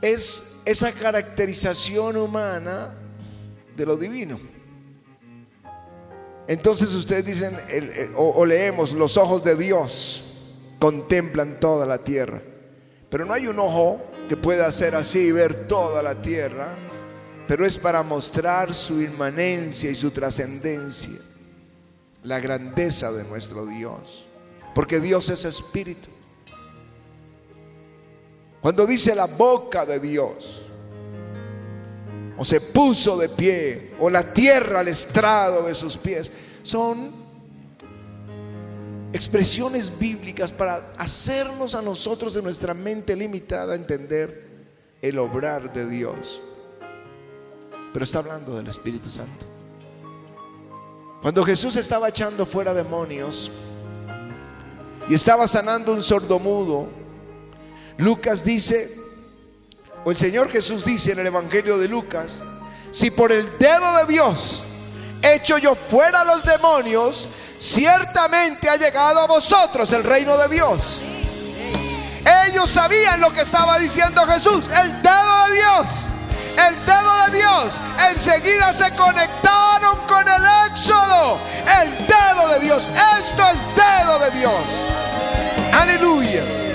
Es 0.00 0.55
esa 0.66 0.92
caracterización 0.92 2.16
humana 2.16 2.92
de 3.76 3.86
lo 3.86 3.96
divino. 3.96 4.38
Entonces 6.48 6.92
ustedes 6.92 7.24
dicen, 7.24 7.56
o, 8.16 8.44
leemos, 8.44 8.92
los 8.92 9.16
ojos 9.16 9.42
de 9.44 9.56
Dios 9.56 10.24
contemplan 10.78 11.58
toda 11.60 11.86
la 11.86 11.98
tierra. 11.98 12.42
Pero 13.08 13.24
no 13.24 13.32
hay 13.32 13.46
un 13.46 13.58
ojo 13.60 14.00
que 14.28 14.36
pueda 14.36 14.66
hacer 14.66 14.96
así 14.96 15.20
y 15.20 15.32
ver 15.32 15.68
toda 15.68 16.02
la 16.02 16.20
tierra, 16.20 16.68
pero 17.46 17.64
es 17.64 17.78
para 17.78 18.02
mostrar 18.02 18.74
su 18.74 19.00
inmanencia 19.00 19.88
y 19.88 19.94
su 19.94 20.10
trascendencia, 20.10 21.18
la 22.24 22.40
grandeza 22.40 23.12
de 23.12 23.22
nuestro 23.22 23.66
Dios, 23.66 24.26
porque 24.74 24.98
Dios 24.98 25.30
es 25.30 25.44
espíritu. 25.44 26.15
Cuando 28.66 28.84
dice 28.84 29.14
la 29.14 29.26
boca 29.26 29.86
de 29.86 30.00
Dios, 30.00 30.60
o 32.36 32.44
se 32.44 32.60
puso 32.60 33.16
de 33.16 33.28
pie, 33.28 33.94
o 34.00 34.10
la 34.10 34.34
tierra 34.34 34.80
al 34.80 34.88
estrado 34.88 35.62
de 35.62 35.72
sus 35.72 35.96
pies. 35.96 36.32
Son 36.64 37.12
expresiones 39.12 39.96
bíblicas 39.96 40.50
para 40.50 40.94
hacernos 40.98 41.76
a 41.76 41.80
nosotros 41.80 42.34
en 42.34 42.42
nuestra 42.42 42.74
mente 42.74 43.14
limitada 43.14 43.76
entender 43.76 44.66
el 45.00 45.16
obrar 45.20 45.72
de 45.72 45.88
Dios. 45.88 46.42
Pero 47.92 48.04
está 48.04 48.18
hablando 48.18 48.56
del 48.56 48.66
Espíritu 48.66 49.08
Santo. 49.08 49.46
Cuando 51.22 51.44
Jesús 51.44 51.76
estaba 51.76 52.08
echando 52.08 52.44
fuera 52.44 52.74
demonios 52.74 53.48
y 55.08 55.14
estaba 55.14 55.46
sanando 55.46 55.92
un 55.92 56.02
sordomudo, 56.02 57.05
Lucas 57.98 58.44
dice 58.44 58.96
o 60.04 60.10
el 60.12 60.16
Señor 60.16 60.50
Jesús 60.52 60.84
dice 60.84 61.12
en 61.12 61.18
el 61.18 61.26
Evangelio 61.26 61.78
de 61.78 61.88
Lucas, 61.88 62.40
si 62.92 63.10
por 63.10 63.32
el 63.32 63.58
dedo 63.58 63.96
de 63.96 64.06
Dios 64.12 64.62
echo 65.20 65.58
yo 65.58 65.74
fuera 65.74 66.24
los 66.24 66.44
demonios, 66.44 67.28
ciertamente 67.58 68.70
ha 68.70 68.76
llegado 68.76 69.20
a 69.20 69.26
vosotros 69.26 69.90
el 69.90 70.04
reino 70.04 70.38
de 70.38 70.48
Dios. 70.48 70.98
Ellos 72.46 72.70
sabían 72.70 73.20
lo 73.20 73.32
que 73.32 73.40
estaba 73.40 73.78
diciendo 73.78 74.24
Jesús, 74.26 74.68
el 74.68 75.02
dedo 75.02 75.46
de 75.46 75.54
Dios. 75.54 75.86
el 76.56 76.86
dedo 76.86 77.26
de 77.26 77.36
Dios, 77.36 77.80
enseguida 78.12 78.72
se 78.72 78.94
conectaron 78.94 79.98
con 80.06 80.26
el 80.26 80.42
éxodo. 80.70 81.38
El 81.82 82.06
dedo 82.06 82.48
de 82.48 82.60
Dios, 82.60 82.90
esto 83.18 83.42
es 83.52 83.58
dedo 83.76 84.18
de 84.20 84.30
Dios. 84.38 84.62
Aleluya. 85.72 86.65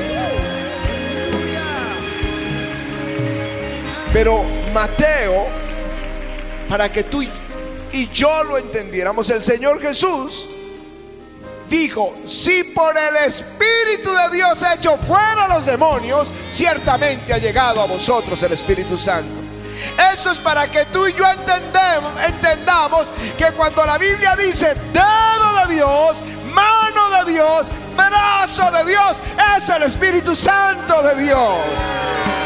Pero 4.13 4.43
Mateo, 4.73 5.47
para 6.67 6.91
que 6.91 7.03
tú 7.03 7.21
y 7.21 8.09
yo 8.09 8.43
lo 8.43 8.57
entendiéramos, 8.57 9.29
el 9.29 9.43
Señor 9.43 9.81
Jesús 9.81 10.45
dijo, 11.69 12.13
si 12.25 12.65
por 12.65 12.93
el 12.97 13.15
Espíritu 13.27 14.11
de 14.13 14.35
Dios 14.35 14.61
hecho 14.75 14.97
fuera 14.97 15.47
los 15.47 15.65
demonios, 15.65 16.33
ciertamente 16.51 17.33
ha 17.33 17.37
llegado 17.37 17.81
a 17.81 17.85
vosotros 17.85 18.43
el 18.43 18.51
Espíritu 18.51 18.97
Santo. 18.97 19.41
Eso 20.13 20.31
es 20.31 20.39
para 20.39 20.69
que 20.69 20.85
tú 20.87 21.07
y 21.07 21.13
yo 21.13 21.25
entendamos 21.27 23.11
que 23.37 23.51
cuando 23.53 23.85
la 23.85 23.97
Biblia 23.97 24.35
dice 24.35 24.75
dedo 24.93 25.67
de 25.67 25.75
Dios, 25.75 26.21
mano 26.53 27.23
de 27.23 27.31
Dios, 27.31 27.71
brazo 27.95 28.69
de 28.71 28.85
Dios, 28.85 29.17
es 29.57 29.69
el 29.69 29.83
Espíritu 29.83 30.35
Santo 30.35 31.01
de 31.01 31.23
Dios. 31.23 31.57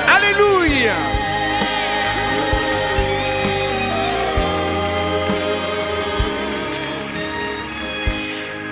Aleluya. 0.08 1.15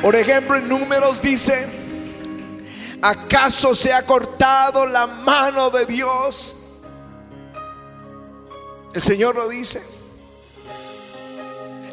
Por 0.03 0.17
ejemplo, 0.17 0.57
en 0.57 0.67
números 0.67 1.21
dice, 1.21 1.65
¿acaso 3.01 3.73
se 3.73 3.93
ha 3.93 4.05
cortado 4.05 4.85
la 4.85 5.07
mano 5.07 5.69
de 5.69 5.85
Dios? 5.85 6.57
El 8.93 9.01
Señor 9.01 9.35
lo 9.35 9.47
dice. 9.47 9.81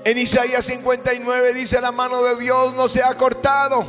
En 0.02 0.18
Isaías 0.18 0.66
59 0.66 1.54
dice, 1.54 1.80
la 1.80 1.92
mano 1.92 2.20
de 2.24 2.34
Dios 2.34 2.74
no 2.74 2.88
se 2.88 3.00
ha 3.00 3.14
cortado, 3.14 3.86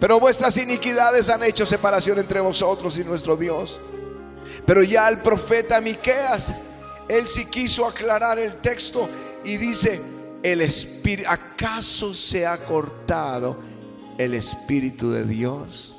pero 0.00 0.18
vuestras 0.18 0.56
iniquidades 0.56 1.28
han 1.28 1.42
hecho 1.42 1.66
separación 1.66 2.18
entre 2.18 2.40
vosotros 2.40 2.96
y 2.96 3.04
nuestro 3.04 3.36
Dios. 3.36 3.82
Pero 4.64 4.82
ya 4.82 5.06
el 5.10 5.18
profeta 5.18 5.82
Miqueas, 5.82 6.54
él 7.06 7.28
sí 7.28 7.44
quiso 7.44 7.86
aclarar 7.86 8.38
el 8.38 8.54
texto 8.62 9.10
y 9.44 9.58
dice, 9.58 10.00
el 10.42 10.60
espíritu, 10.60 11.28
¿acaso 11.28 12.14
se 12.14 12.46
ha 12.46 12.64
cortado 12.64 13.58
el 14.18 14.34
espíritu 14.34 15.10
de 15.10 15.24
Dios? 15.24 15.94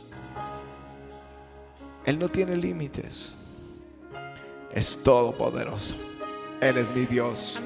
Él 2.05 2.17
no 2.17 2.29
tiene 2.29 2.55
límites. 2.55 3.31
Es 4.72 5.03
todopoderoso. 5.03 5.96
Él 6.62 6.77
es 6.77 6.93
mi 6.93 7.05
Dios. 7.05 7.60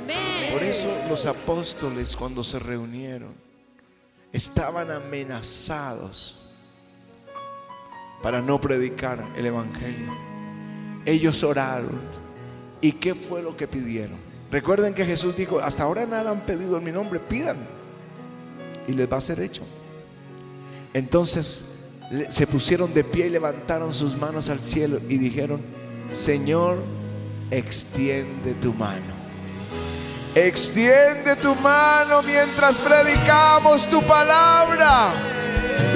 Por 0.51 0.63
eso 0.63 0.87
los 1.09 1.25
apóstoles 1.25 2.15
cuando 2.15 2.43
se 2.43 2.59
reunieron 2.59 3.33
estaban 4.31 4.91
amenazados 4.91 6.35
para 8.21 8.41
no 8.41 8.59
predicar 8.59 9.25
el 9.35 9.45
Evangelio. 9.45 10.11
Ellos 11.05 11.43
oraron. 11.43 12.01
¿Y 12.81 12.93
qué 12.93 13.15
fue 13.15 13.41
lo 13.41 13.55
que 13.55 13.67
pidieron? 13.67 14.32
Recuerden 14.53 14.93
que 14.93 15.03
Jesús 15.03 15.35
dijo, 15.35 15.59
hasta 15.59 15.81
ahora 15.81 16.05
nada 16.05 16.29
han 16.29 16.41
pedido 16.41 16.77
en 16.77 16.83
mi 16.83 16.91
nombre, 16.91 17.19
pidan. 17.19 17.57
Y 18.85 18.91
les 18.91 19.11
va 19.11 19.17
a 19.17 19.21
ser 19.21 19.39
hecho. 19.39 19.63
Entonces 20.93 21.79
se 22.29 22.45
pusieron 22.45 22.93
de 22.93 23.03
pie 23.03 23.25
y 23.25 23.29
levantaron 23.31 23.91
sus 23.95 24.15
manos 24.15 24.49
al 24.49 24.59
cielo 24.59 24.99
y 25.09 25.17
dijeron, 25.17 25.59
Señor, 26.11 26.83
extiende 27.49 28.53
tu 28.53 28.73
mano. 28.73 29.23
Extiende 30.35 31.35
tu 31.37 31.55
mano 31.55 32.21
mientras 32.21 32.77
predicamos 32.77 33.87
tu 33.87 34.03
palabra 34.03 35.09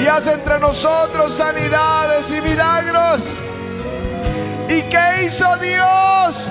y 0.03 0.07
haz 0.07 0.25
entre 0.25 0.59
nosotros 0.59 1.31
sanidades 1.31 2.31
y 2.31 2.41
milagros. 2.41 3.35
¿Y 4.67 4.81
qué 4.81 5.27
hizo 5.27 5.45
Dios? 5.57 6.49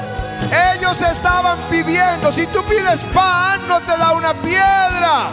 Ellos 0.74 1.00
estaban 1.02 1.58
pidiendo, 1.70 2.30
si 2.32 2.46
tú 2.46 2.62
pides 2.64 3.04
pan, 3.06 3.66
no 3.68 3.80
te 3.80 3.96
da 3.96 4.12
una 4.12 4.34
piedra. 4.34 5.30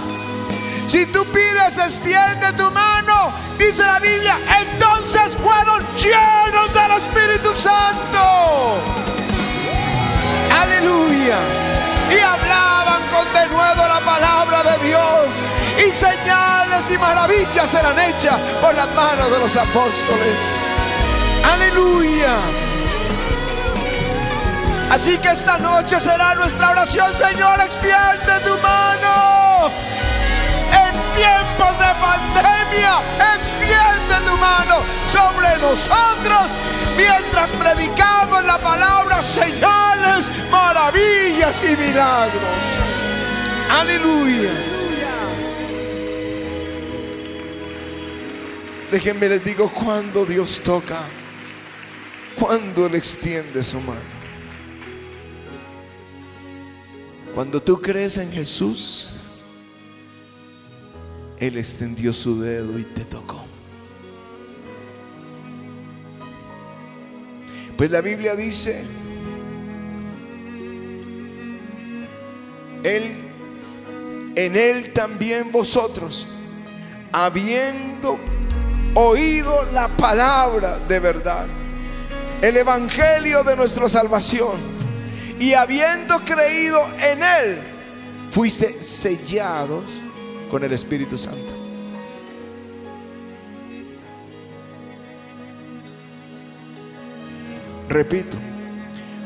Si 0.87 1.05
tú 1.07 1.25
pides, 1.25 1.77
extiende 1.77 2.51
tu 2.57 2.69
mano, 2.71 3.31
dice 3.57 3.83
la 3.83 3.99
Biblia, 3.99 4.37
entonces 4.59 5.35
fueron 5.41 5.85
llenos 5.95 6.73
del 6.73 6.91
Espíritu 6.97 7.53
Santo. 7.53 8.77
Aleluya. 10.61 11.37
Y 12.11 12.19
hablaban 12.19 13.01
con 13.09 13.33
denuedo 13.33 13.87
la 13.87 13.99
palabra 14.01 14.63
de 14.63 14.87
Dios. 14.87 15.47
Y 15.87 15.91
señales 15.91 16.89
y 16.91 16.97
maravillas 16.97 17.73
eran 17.73 17.97
hechas 17.99 18.39
por 18.61 18.75
las 18.75 18.93
manos 18.93 19.31
de 19.31 19.39
los 19.39 19.55
apóstoles. 19.55 20.37
Aleluya. 21.43 22.62
Así 24.93 25.17
que 25.17 25.29
esta 25.29 25.57
noche 25.57 25.99
será 25.99 26.35
nuestra 26.35 26.69
oración, 26.69 27.11
Señor, 27.15 27.59
extiende 27.61 28.33
tu 28.45 28.55
mano. 28.59 29.71
En 30.69 30.93
tiempos 31.15 31.79
de 31.79 31.91
pandemia, 31.99 33.01
extiende 33.33 34.15
tu 34.23 34.37
mano 34.37 34.83
sobre 35.07 35.57
nosotros 35.57 36.43
mientras 36.95 37.53
predicamos 37.53 38.45
la 38.45 38.59
palabra, 38.59 39.23
señales, 39.23 40.29
maravillas 40.51 41.63
y 41.63 41.75
milagros. 41.75 42.61
Aleluya. 43.71 44.51
Déjenme 48.91 49.27
les 49.27 49.43
digo 49.43 49.71
cuando 49.71 50.23
Dios 50.23 50.61
toca, 50.63 50.99
cuando 52.35 52.85
Él 52.85 52.93
extiende 52.93 53.63
su 53.63 53.79
mano. 53.81 54.12
Cuando 57.33 57.61
tú 57.61 57.81
crees 57.81 58.17
en 58.17 58.31
Jesús, 58.31 59.09
Él 61.39 61.57
extendió 61.57 62.13
su 62.13 62.39
dedo 62.39 62.77
y 62.77 62.83
te 62.83 63.05
tocó. 63.05 63.43
Pues 67.75 67.89
la 67.89 68.01
Biblia 68.01 68.35
dice, 68.35 68.83
Él, 72.83 73.13
en 74.35 74.55
Él 74.55 74.93
también 74.93 75.51
vosotros, 75.51 76.27
habiendo 77.11 78.19
oído 78.93 79.65
la 79.73 79.87
palabra 79.97 80.77
de 80.87 80.99
verdad, 80.99 81.47
el 82.43 82.57
Evangelio 82.57 83.43
de 83.43 83.55
nuestra 83.55 83.89
salvación, 83.89 84.72
y 85.39 85.53
habiendo 85.53 86.19
creído 86.19 86.79
en 86.99 87.23
Él, 87.23 87.59
fuiste 88.31 88.81
sellados 88.81 89.83
con 90.49 90.63
el 90.63 90.73
Espíritu 90.73 91.17
Santo. 91.17 91.53
Repito, 97.89 98.37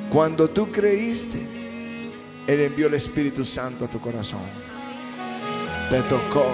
cuando 0.09 0.49
tú 0.49 0.71
creíste, 0.71 1.37
Él 2.47 2.61
envió 2.61 2.87
el 2.87 2.95
Espíritu 2.95 3.45
Santo 3.45 3.85
a 3.85 3.87
tu 3.87 3.99
corazón. 3.99 4.41
Te 5.89 6.01
tocó. 6.01 6.47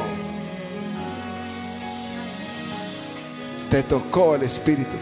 Te 3.70 3.84
tocó 3.84 4.36
el 4.36 4.44
Espíritu. 4.44 4.96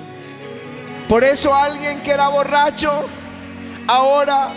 Por 1.09 1.25
eso 1.25 1.53
alguien 1.53 2.01
que 2.01 2.11
era 2.11 2.29
borracho, 2.29 3.03
ahora 3.91 4.53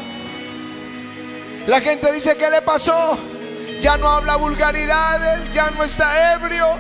la 1.67 1.81
gente 1.81 2.13
dice, 2.13 2.37
¿qué 2.37 2.51
le 2.51 2.63
pasó? 2.63 3.19
Ya 3.81 3.97
no 3.97 4.09
habla 4.09 4.37
vulgaridades, 4.37 5.53
ya 5.53 5.71
no 5.71 5.83
está 5.83 6.35
ebrio, 6.35 6.77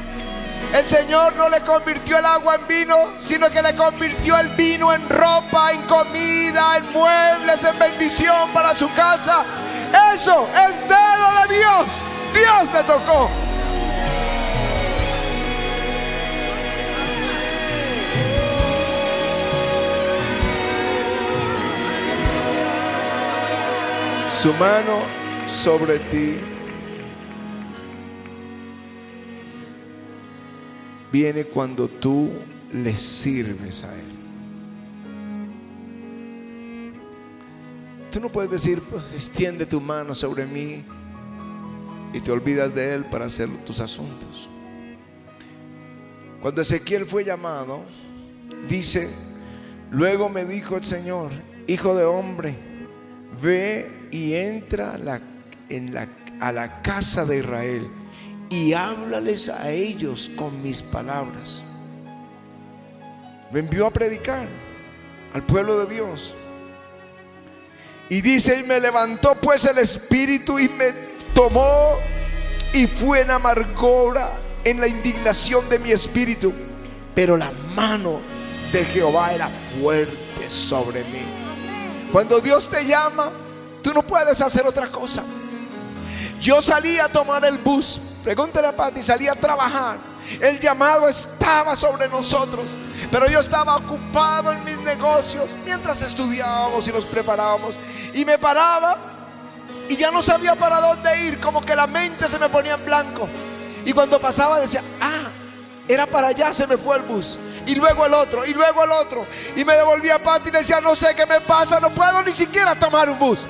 el 0.72 0.86
Señor 0.86 1.34
no 1.36 1.48
le 1.48 1.60
convirtió 1.62 2.18
el 2.18 2.24
agua 2.24 2.56
en 2.56 2.66
vino, 2.66 2.96
sino 3.20 3.50
que 3.50 3.60
le 3.62 3.74
convirtió 3.74 4.38
el 4.38 4.50
vino 4.50 4.92
en 4.92 5.08
ropa, 5.08 5.72
en 5.72 5.82
comida, 5.82 6.76
en 6.76 6.92
muebles, 6.92 7.64
en 7.64 7.78
bendición 7.78 8.50
para 8.52 8.74
su 8.74 8.92
casa. 8.94 9.44
Eso 10.14 10.48
es 10.54 10.80
dedo 10.88 11.48
de 11.48 11.56
Dios. 11.56 12.04
Dios 12.32 12.72
le 12.72 12.82
tocó. 12.84 13.30
Su 24.44 24.52
mano 24.52 24.98
sobre 25.48 25.98
ti 26.00 26.34
viene 31.10 31.44
cuando 31.44 31.88
tú 31.88 32.28
le 32.70 32.94
sirves 32.94 33.84
a 33.84 33.94
Él. 33.94 34.12
Tú 38.12 38.20
no 38.20 38.28
puedes 38.28 38.50
decir, 38.50 38.82
pues, 38.82 39.02
extiende 39.14 39.64
tu 39.64 39.80
mano 39.80 40.14
sobre 40.14 40.44
mí 40.44 40.84
y 42.12 42.20
te 42.20 42.30
olvidas 42.30 42.74
de 42.74 42.96
Él 42.96 43.06
para 43.06 43.24
hacer 43.24 43.48
tus 43.64 43.80
asuntos. 43.80 44.50
Cuando 46.42 46.60
Ezequiel 46.60 47.06
fue 47.06 47.24
llamado, 47.24 47.82
dice, 48.68 49.08
luego 49.90 50.28
me 50.28 50.44
dijo 50.44 50.76
el 50.76 50.84
Señor, 50.84 51.30
hijo 51.66 51.96
de 51.96 52.04
hombre, 52.04 52.54
ve 53.40 54.03
y 54.10 54.34
entra 54.34 54.98
en 55.68 55.94
la, 55.94 56.08
a 56.40 56.52
la 56.52 56.82
casa 56.82 57.24
de 57.24 57.38
Israel 57.38 57.88
y 58.50 58.72
háblales 58.72 59.48
a 59.48 59.70
ellos 59.70 60.30
con 60.36 60.62
mis 60.62 60.82
palabras. 60.82 61.62
Me 63.50 63.60
envió 63.60 63.86
a 63.86 63.90
predicar 63.90 64.46
al 65.32 65.42
pueblo 65.44 65.84
de 65.84 65.94
Dios. 65.94 66.34
Y 68.08 68.20
dice, 68.20 68.60
y 68.60 68.62
me 68.64 68.80
levantó 68.80 69.34
pues 69.34 69.64
el 69.64 69.78
Espíritu 69.78 70.58
y 70.58 70.68
me 70.68 70.92
tomó 71.34 71.98
y 72.72 72.86
fue 72.86 73.20
en 73.20 73.30
amargura, 73.30 74.32
en 74.64 74.80
la 74.80 74.88
indignación 74.88 75.68
de 75.68 75.78
mi 75.78 75.90
espíritu. 75.90 76.52
Pero 77.14 77.36
la 77.36 77.52
mano 77.74 78.20
de 78.72 78.84
Jehová 78.84 79.32
era 79.32 79.48
fuerte 79.48 80.48
sobre 80.48 81.00
mí. 81.04 81.22
Cuando 82.12 82.40
Dios 82.40 82.68
te 82.68 82.84
llama, 82.84 83.32
tú 83.84 83.92
no 83.92 84.02
puedes 84.02 84.40
hacer 84.40 84.66
otra 84.66 84.88
cosa. 84.88 85.22
Yo 86.40 86.60
salí 86.62 86.98
a 86.98 87.08
tomar 87.08 87.44
el 87.44 87.58
bus, 87.58 88.00
pregúntale 88.24 88.66
a 88.66 88.74
Pati, 88.74 89.02
salí 89.02 89.28
a 89.28 89.34
trabajar. 89.34 89.98
El 90.40 90.58
llamado 90.58 91.06
estaba 91.08 91.76
sobre 91.76 92.08
nosotros, 92.08 92.64
pero 93.10 93.28
yo 93.28 93.40
estaba 93.40 93.76
ocupado 93.76 94.52
en 94.52 94.64
mis 94.64 94.80
negocios 94.80 95.50
mientras 95.64 96.00
estudiábamos 96.00 96.88
y 96.88 96.92
nos 96.92 97.04
preparábamos. 97.04 97.78
Y 98.14 98.24
me 98.24 98.38
paraba 98.38 98.96
y 99.88 99.96
ya 99.96 100.10
no 100.10 100.22
sabía 100.22 100.54
para 100.54 100.80
dónde 100.80 101.26
ir, 101.26 101.38
como 101.38 101.60
que 101.60 101.76
la 101.76 101.86
mente 101.86 102.26
se 102.28 102.38
me 102.38 102.48
ponía 102.48 102.74
en 102.74 102.84
blanco. 102.86 103.28
Y 103.84 103.92
cuando 103.92 104.18
pasaba 104.18 104.60
decía, 104.60 104.82
ah, 105.02 105.28
era 105.86 106.06
para 106.06 106.28
allá, 106.28 106.54
se 106.54 106.66
me 106.66 106.78
fue 106.78 106.96
el 106.96 107.02
bus. 107.02 107.38
Y 107.66 107.74
luego 107.74 108.06
el 108.06 108.14
otro, 108.14 108.46
y 108.46 108.54
luego 108.54 108.84
el 108.84 108.92
otro. 108.92 109.26
Y 109.56 109.64
me 109.64 109.74
devolvía 109.74 110.16
a 110.16 110.18
Pati 110.18 110.48
y 110.48 110.52
decía, 110.52 110.80
no 110.80 110.96
sé 110.96 111.14
qué 111.14 111.26
me 111.26 111.40
pasa, 111.42 111.80
no 111.80 111.90
puedo 111.90 112.22
ni 112.22 112.32
siquiera 112.32 112.74
tomar 112.74 113.10
un 113.10 113.18
bus. 113.18 113.46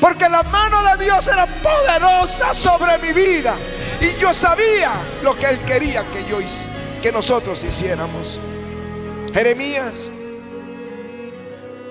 Porque 0.00 0.28
la 0.28 0.42
mano 0.44 0.82
de 0.82 1.04
Dios 1.04 1.26
era 1.28 1.46
poderosa 1.46 2.54
sobre 2.54 2.98
mi 2.98 3.12
vida. 3.12 3.54
Y 4.00 4.20
yo 4.20 4.32
sabía 4.32 4.92
lo 5.22 5.36
que 5.36 5.46
Él 5.46 5.58
quería 5.60 6.08
que 6.12 6.24
yo 6.24 6.38
que 7.02 7.12
nosotros 7.12 7.62
hiciéramos. 7.64 8.38
Jeremías 9.32 10.08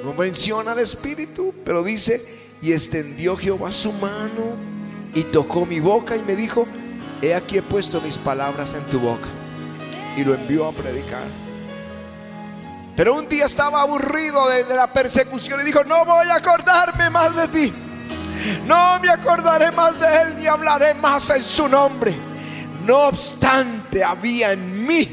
no 0.03 0.13
menciona 0.13 0.71
al 0.71 0.79
Espíritu, 0.79 1.53
pero 1.65 1.83
dice 1.83 2.37
y 2.61 2.73
extendió 2.73 3.37
Jehová 3.37 3.71
su 3.71 3.91
mano 3.93 4.55
y 5.13 5.23
tocó 5.23 5.65
mi 5.65 5.79
boca 5.79 6.15
y 6.15 6.21
me 6.21 6.35
dijo, 6.35 6.67
he 7.21 7.35
aquí 7.35 7.57
he 7.57 7.61
puesto 7.61 8.01
mis 8.01 8.17
palabras 8.17 8.73
en 8.73 8.83
tu 8.85 8.99
boca. 8.99 9.27
Y 10.15 10.23
lo 10.23 10.33
envió 10.33 10.67
a 10.67 10.71
predicar. 10.71 11.27
Pero 12.95 13.13
un 13.13 13.29
día 13.29 13.45
estaba 13.45 13.81
aburrido 13.81 14.49
de, 14.49 14.75
la 14.75 14.91
persecución 14.91 15.61
y 15.61 15.63
dijo, 15.63 15.83
no 15.83 16.03
voy 16.03 16.27
a 16.27 16.35
acordarme 16.35 17.11
más 17.11 17.35
de 17.35 17.47
ti. 17.47 17.73
No 18.65 18.99
me 18.99 19.09
acordaré 19.09 19.71
más 19.71 19.99
de 19.99 20.21
él 20.21 20.37
ni 20.39 20.47
hablaré 20.47 20.93
más 20.93 21.29
en 21.29 21.41
su 21.41 21.67
nombre. 21.67 22.15
No 22.85 23.07
obstante, 23.07 24.03
había 24.03 24.53
en 24.53 24.85
mí, 24.85 25.07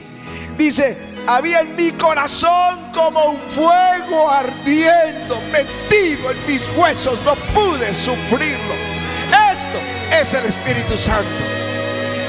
dice, 0.57 0.97
había 1.27 1.61
en 1.61 1.75
mi 1.75 1.90
corazón 1.92 2.92
como 2.92 3.20
un 3.31 3.40
fuego 3.49 4.31
ardiendo, 4.31 5.40
metido 5.51 6.31
en 6.31 6.47
mis 6.47 6.62
huesos, 6.77 7.18
no 7.25 7.35
pude 7.53 7.92
sufrirlo. 7.92 8.75
Esto 9.53 9.79
es 10.12 10.35
el 10.35 10.44
Espíritu 10.44 10.97
Santo. 10.97 11.25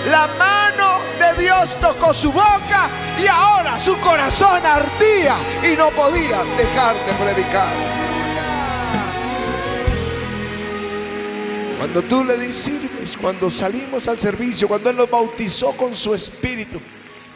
La 0.10 0.28
mano 0.40 1.00
de 1.20 1.44
Dios 1.44 1.76
tocó 1.82 2.14
su 2.14 2.32
boca 2.32 2.90
y 3.22 3.28
ahora 3.28 3.80
su 3.80 3.98
corazón 4.00 4.66
ardía 4.66 5.36
y 5.64 5.76
no 5.76 5.90
podía 5.90 6.44
dejar 6.58 6.96
de 7.06 7.14
predicar. 7.24 8.05
Cuando 11.78 12.02
tú 12.04 12.24
le 12.24 12.54
sirves, 12.54 13.18
cuando 13.18 13.52
salimos 13.52 14.08
al 14.08 14.20
servicio, 14.20 14.68
cuando 14.68 14.90
Él 14.90 14.96
nos 14.96 15.10
bautizó 15.10 15.72
con 15.72 15.96
su 15.96 16.14
Espíritu, 16.14 16.80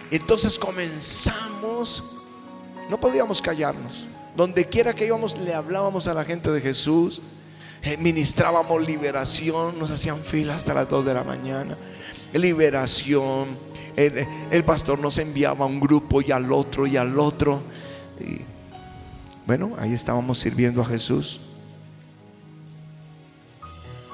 entonces 0.10 0.58
comenzamos, 0.58 2.04
no 2.90 3.00
podíamos 3.00 3.42
callarnos. 3.42 4.08
Donde 4.36 4.66
quiera 4.66 4.94
que 4.94 5.06
íbamos 5.06 5.38
le 5.38 5.54
hablábamos 5.54 6.08
a 6.08 6.14
la 6.14 6.24
gente 6.24 6.52
de 6.52 6.62
Jesús, 6.62 7.22
eh, 7.82 7.98
ministrábamos 7.98 8.86
liberación, 8.86 9.78
nos 9.78 9.92
hacían 9.92 10.20
fila 10.20 10.56
hasta 10.56 10.74
las 10.74 10.90
2 10.90 11.06
de 11.06 11.14
la 11.14 11.24
mañana. 11.24 11.76
Liberación, 12.34 13.58
el, 13.96 14.64
pastor 14.64 15.00
nos 15.00 15.18
enviaba 15.18 15.66
a 15.66 15.68
un 15.68 15.80
grupo 15.80 16.22
y 16.22 16.32
al 16.32 16.52
otro 16.54 16.88
y 16.88 16.96
al 16.96 17.20
otro. 17.20 17.62
Bueno, 19.46 19.76
ahí 19.80 19.94
estábamos 19.94 20.40
sirviendo 20.40 20.82
a 20.82 20.86
Jesús. 20.86 21.42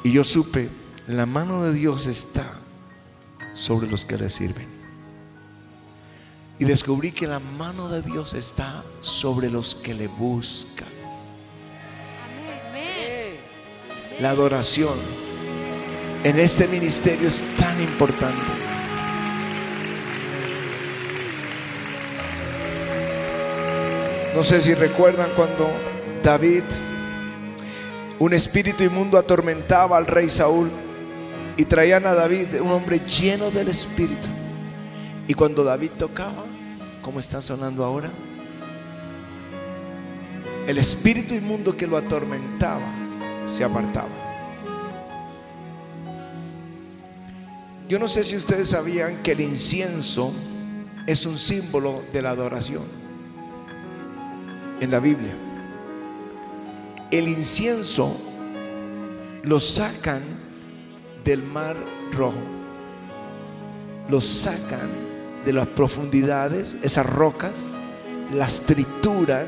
Y 0.06 0.12
yo 0.12 0.24
supe, 0.24 0.70
la 1.08 1.26
mano 1.26 1.64
de 1.64 1.74
Dios 1.74 2.06
está 2.06 2.46
sobre 3.54 3.88
los 3.88 4.06
que 4.06 4.20
le 4.20 4.30
sirven. 4.30 4.68
Y 6.60 6.66
descubrí 6.66 7.12
que 7.12 7.26
la 7.26 7.40
mano 7.40 7.90
de 7.90 8.04
Dios 8.04 8.36
está 8.36 8.84
sobre 9.02 9.50
los 9.50 9.74
que 9.74 9.96
le 9.96 10.06
buscan. 10.06 10.88
La 14.20 14.30
adoración 14.30 14.94
en 16.24 16.38
este 16.38 16.68
ministerio 16.68 17.28
es 17.28 17.44
tan 17.58 17.82
importante. 17.82 18.52
No 24.36 24.44
sé 24.44 24.62
si 24.62 24.76
recuerdan 24.76 25.32
cuando 25.36 25.68
David, 26.22 26.62
un 28.20 28.34
espíritu 28.34 28.84
inmundo 28.84 29.18
atormentaba 29.18 29.98
al 29.98 30.08
rey 30.08 30.30
Saúl 30.30 30.70
y 31.58 31.66
traían 31.66 32.06
a 32.06 32.14
David, 32.14 32.62
un 32.62 32.72
hombre 32.72 33.00
lleno 33.00 33.52
del 33.52 33.70
espíritu. 33.70 34.28
Y 35.28 35.34
cuando 35.34 35.64
David 35.64 35.92
tocaba, 35.98 36.46
como 37.02 37.20
está 37.20 37.42
sonando 37.42 37.84
ahora, 37.84 38.12
el 40.68 40.78
espíritu 40.78 41.34
inmundo 41.34 41.76
que 41.76 41.88
lo 41.88 41.98
atormentaba 41.98 42.92
se 43.46 43.64
apartaba. 43.64 44.10
Yo 47.88 48.00
no 48.00 48.08
sé 48.08 48.24
si 48.24 48.36
ustedes 48.36 48.70
sabían 48.70 49.22
que 49.22 49.34
el 49.34 49.42
incienso 49.42 50.34
es 51.06 51.26
un 51.26 51.38
símbolo 51.38 52.04
de 52.12 52.22
la 52.22 52.32
adoración 52.32 52.84
en 54.80 54.90
la 54.90 55.00
Biblia. 55.00 55.36
El 57.12 57.28
incienso 57.28 58.18
lo 59.44 59.60
sacan 59.60 60.22
del 61.24 61.44
mar 61.44 61.76
rojo, 62.12 62.42
lo 64.10 64.20
sacan 64.22 64.90
de 65.46 65.54
las 65.54 65.68
profundidades, 65.68 66.76
esas 66.82 67.06
rocas, 67.06 67.70
las 68.34 68.62
trituran 68.62 69.46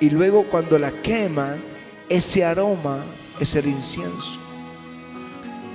y 0.00 0.10
luego 0.10 0.44
cuando 0.44 0.78
la 0.78 0.90
queman, 0.90 1.60
ese 2.08 2.44
aroma 2.44 3.04
es 3.38 3.54
el 3.54 3.66
incienso. 3.66 4.38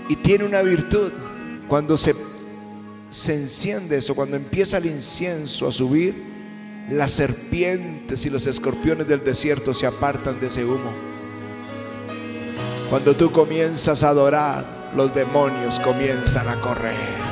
Y 0.09 0.15
tiene 0.17 0.43
una 0.43 0.61
virtud, 0.61 1.11
cuando 1.67 1.97
se, 1.97 2.13
se 3.09 3.35
enciende 3.35 3.97
eso, 3.97 4.15
cuando 4.15 4.35
empieza 4.35 4.77
el 4.77 4.87
incienso 4.87 5.67
a 5.67 5.71
subir, 5.71 6.36
las 6.89 7.11
serpientes 7.11 8.25
y 8.25 8.29
los 8.29 8.45
escorpiones 8.47 9.07
del 9.07 9.23
desierto 9.23 9.73
se 9.73 9.87
apartan 9.87 10.39
de 10.39 10.47
ese 10.47 10.65
humo. 10.65 10.91
Cuando 12.89 13.15
tú 13.15 13.31
comienzas 13.31 14.03
a 14.03 14.09
adorar, 14.09 14.91
los 14.95 15.13
demonios 15.13 15.79
comienzan 15.79 16.47
a 16.47 16.55
correr 16.61 17.27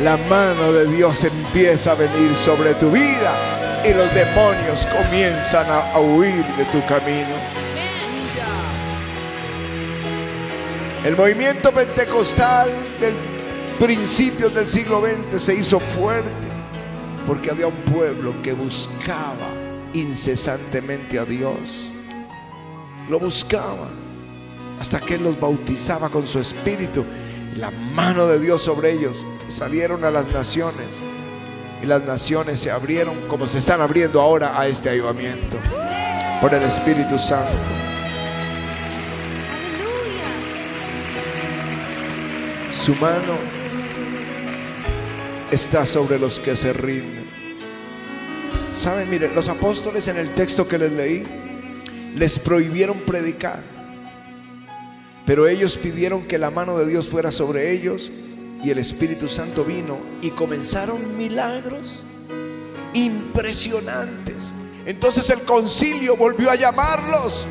la 0.00 0.16
mano 0.16 0.72
de 0.72 0.86
Dios 0.86 1.22
empieza 1.24 1.92
a 1.92 1.94
venir 1.94 2.34
sobre 2.34 2.74
tu 2.74 2.90
vida 2.90 3.82
y 3.84 3.92
los 3.92 4.12
demonios 4.14 4.86
comienzan 4.86 5.66
a, 5.68 5.98
huir 6.00 6.44
de 6.56 6.64
tu 6.66 6.84
camino. 6.86 7.28
El 11.04 11.16
movimiento 11.16 11.72
pentecostal 11.72 12.70
del 13.00 13.14
principio 13.78 14.50
del 14.50 14.68
siglo 14.68 15.02
XX 15.02 15.42
se 15.42 15.54
hizo 15.54 15.78
fuerte 15.78 16.30
porque 17.26 17.50
había 17.50 17.66
un 17.66 17.82
pueblo 17.92 18.34
que 18.42 18.52
buscaba 18.52 19.48
incesantemente 19.92 21.18
a 21.18 21.24
Dios. 21.24 21.90
Lo 23.08 23.18
buscaba 23.18 23.88
hasta 24.80 25.00
que 25.00 25.14
Él 25.14 25.24
los 25.24 25.38
bautizaba 25.38 26.08
con 26.08 26.26
su 26.26 26.38
espíritu 26.38 27.04
y 27.54 27.58
la 27.58 27.70
mano 27.70 28.26
de 28.26 28.40
Dios 28.40 28.62
sobre 28.62 28.92
ellos. 28.92 29.24
Salieron 29.48 30.04
a 30.04 30.10
las 30.10 30.28
naciones 30.28 30.86
y 31.82 31.86
las 31.86 32.04
naciones 32.04 32.58
se 32.58 32.70
abrieron 32.70 33.28
como 33.28 33.46
se 33.46 33.58
están 33.58 33.80
abriendo 33.80 34.20
ahora 34.20 34.58
a 34.58 34.66
este 34.66 34.88
ayudamiento 34.88 35.58
por 36.40 36.54
el 36.54 36.62
Espíritu 36.62 37.18
Santo. 37.18 37.52
Su 42.72 42.94
mano 42.96 43.51
está 45.52 45.84
sobre 45.84 46.18
los 46.18 46.40
que 46.40 46.56
se 46.56 46.72
rinden. 46.72 47.28
Saben, 48.74 49.10
miren, 49.10 49.34
los 49.34 49.48
apóstoles 49.48 50.08
en 50.08 50.16
el 50.16 50.30
texto 50.34 50.66
que 50.66 50.78
les 50.78 50.92
leí 50.92 51.24
les 52.16 52.38
prohibieron 52.38 53.00
predicar, 53.00 53.62
pero 55.26 55.46
ellos 55.46 55.76
pidieron 55.76 56.22
que 56.22 56.38
la 56.38 56.50
mano 56.50 56.78
de 56.78 56.86
Dios 56.86 57.06
fuera 57.08 57.30
sobre 57.30 57.70
ellos 57.70 58.10
y 58.62 58.70
el 58.70 58.78
Espíritu 58.78 59.28
Santo 59.28 59.64
vino 59.64 59.98
y 60.22 60.30
comenzaron 60.30 61.18
milagros 61.18 62.02
impresionantes. 62.94 64.54
Entonces 64.86 65.28
el 65.28 65.42
concilio 65.42 66.16
volvió 66.16 66.50
a 66.50 66.54
llamarlos 66.54 67.46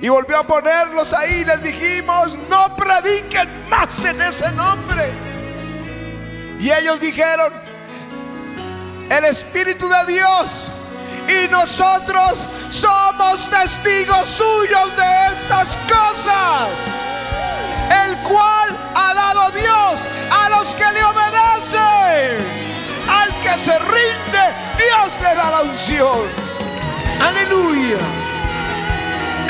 y 0.00 0.08
volvió 0.08 0.38
a 0.38 0.44
ponerlos 0.44 1.12
ahí. 1.12 1.44
Les 1.44 1.62
dijimos, 1.62 2.38
no 2.48 2.76
prediquen 2.76 3.48
más 3.68 4.04
en 4.04 4.22
ese 4.22 4.50
nombre. 4.52 5.27
Y 6.58 6.70
ellos 6.70 7.00
dijeron, 7.00 7.52
el 9.10 9.24
Espíritu 9.24 9.88
de 9.88 10.12
Dios 10.12 10.70
y 11.28 11.48
nosotros 11.48 12.46
somos 12.70 13.48
testigos 13.48 14.28
suyos 14.28 14.96
de 14.96 15.34
estas 15.34 15.76
cosas, 15.88 16.68
el 18.06 18.16
cual 18.18 18.76
ha 18.94 19.14
dado 19.14 19.50
Dios 19.50 20.06
a 20.30 20.48
los 20.50 20.74
que 20.74 20.84
le 20.92 21.04
obedecen. 21.04 22.58
Al 23.08 23.40
que 23.40 23.58
se 23.58 23.78
rinde, 23.78 24.44
Dios 24.76 25.18
le 25.22 25.34
da 25.34 25.50
la 25.50 25.62
unción. 25.62 26.28
Aleluya. 27.20 27.98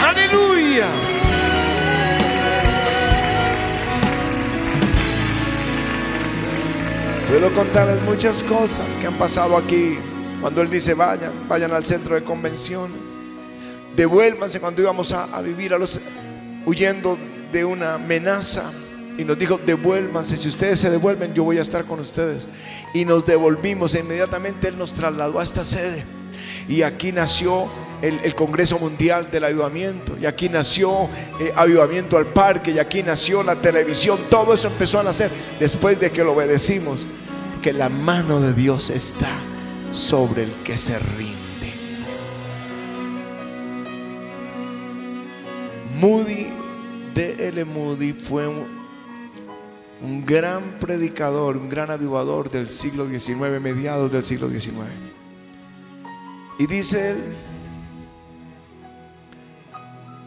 Aleluya. 0.01 0.87
Puedo 7.29 7.53
contarles 7.53 8.01
muchas 8.05 8.43
cosas 8.43 8.97
que 8.97 9.07
han 9.07 9.19
pasado 9.19 9.55
aquí. 9.59 9.99
Cuando 10.41 10.62
Él 10.62 10.71
dice, 10.71 10.95
vayan, 10.95 11.31
vayan 11.47 11.73
al 11.73 11.85
centro 11.85 12.14
de 12.14 12.25
convenciones. 12.25 12.97
Devuélvanse 13.95 14.61
cuando 14.61 14.81
íbamos 14.81 15.12
a, 15.12 15.38
vivir 15.43 15.75
a 15.75 15.79
los, 15.79 16.01
huyendo 16.64 17.19
de 17.53 17.67
una 17.67 17.95
amenaza. 17.95 18.73
Y 19.19 19.25
nos 19.25 19.38
dijo, 19.38 19.61
devuélvanse, 19.67 20.38
si 20.38 20.49
ustedes 20.49 20.81
se 20.81 20.88
devuelven, 20.88 21.35
yo 21.35 21.45
voy 21.45 21.59
a 21.59 21.62
estar 21.62 21.85
con 21.85 22.01
ustedes. 22.01 22.49
Y 22.95 23.05
nos 23.05 23.27
devolvimos 23.27 23.95
e 23.95 24.01
inmediatamente 24.01 24.69
Él 24.69 24.79
nos 24.79 24.95
trasladó 24.95 25.38
a 25.41 25.45
esta 25.45 25.67
sede. 25.67 26.05
Y 26.67 26.81
aquí 26.81 27.12
nació 27.12 27.69
el, 28.02 28.34
Congreso 28.34 28.78
Mundial 28.78 29.30
del 29.30 29.44
Avivamiento. 29.44 30.16
Y 30.18 30.26
aquí 30.26 30.48
nació 30.48 31.08
eh, 31.40 31.52
Avivamiento 31.54 32.16
al 32.16 32.26
Parque. 32.26 32.72
Y 32.72 32.78
aquí 32.78 33.02
nació 33.02 33.42
la 33.42 33.56
televisión. 33.56 34.18
Todo 34.30 34.54
eso 34.54 34.68
empezó 34.68 35.00
a 35.00 35.02
nacer 35.02 35.30
después 35.58 35.98
de 36.00 36.11
que 36.11 36.24
lo 36.24 36.32
obedecimos. 36.32 37.06
Que 37.62 37.72
la 37.72 37.88
mano 37.88 38.40
de 38.40 38.52
Dios 38.52 38.90
está 38.90 39.30
sobre 39.92 40.44
el 40.44 40.52
que 40.64 40.78
se 40.78 40.98
rinde. 40.98 41.38
Moody, 45.96 46.48
D.L. 47.14 47.64
Moody 47.64 48.12
fue 48.12 48.46
un, 48.46 48.66
un 50.00 50.24
gran 50.24 50.78
predicador, 50.78 51.56
un 51.56 51.68
gran 51.68 51.90
avivador 51.90 52.50
del 52.50 52.70
siglo 52.70 53.08
XIX, 53.08 53.61
mediados 53.61 54.12
del 54.12 54.24
siglo 54.24 54.48
XIX. 54.48 54.87
Y 56.61 56.66
dice 56.66 57.11
él, 57.11 57.18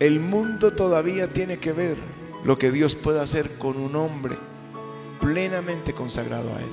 el 0.01 0.19
mundo 0.19 0.73
todavía 0.73 1.27
tiene 1.27 1.59
que 1.59 1.73
ver 1.73 1.95
lo 2.43 2.57
que 2.57 2.71
Dios 2.71 2.95
puede 2.95 3.21
hacer 3.21 3.59
con 3.59 3.77
un 3.77 3.95
hombre 3.95 4.35
plenamente 5.19 5.93
consagrado 5.93 6.49
a 6.55 6.59
Él. 6.59 6.71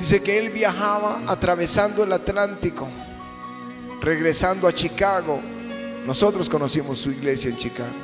Dice 0.00 0.20
que 0.24 0.38
él 0.38 0.50
viajaba 0.50 1.22
atravesando 1.28 2.02
el 2.02 2.12
Atlántico, 2.12 2.88
regresando 4.00 4.66
a 4.66 4.72
Chicago. 4.72 5.40
Nosotros 6.04 6.48
conocimos 6.48 6.98
su 6.98 7.12
iglesia 7.12 7.50
en 7.50 7.56
Chicago. 7.58 7.94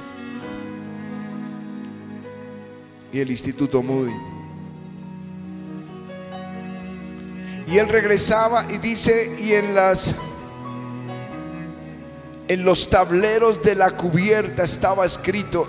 Y 3.13 3.19
el 3.19 3.31
Instituto 3.33 3.83
Moody. 3.83 4.15
Y 7.67 7.79
él 7.79 7.89
regresaba 7.89 8.67
y 8.71 8.79
dice, 8.79 9.37
y 9.41 9.53
en 9.55 9.75
las 9.75 10.15
en 12.49 12.65
los 12.65 12.91
tableros 12.91 13.63
de 13.63 13.75
la 13.75 13.93
cubierta 13.93 14.65
estaba 14.65 15.07
escrito, 15.07 15.67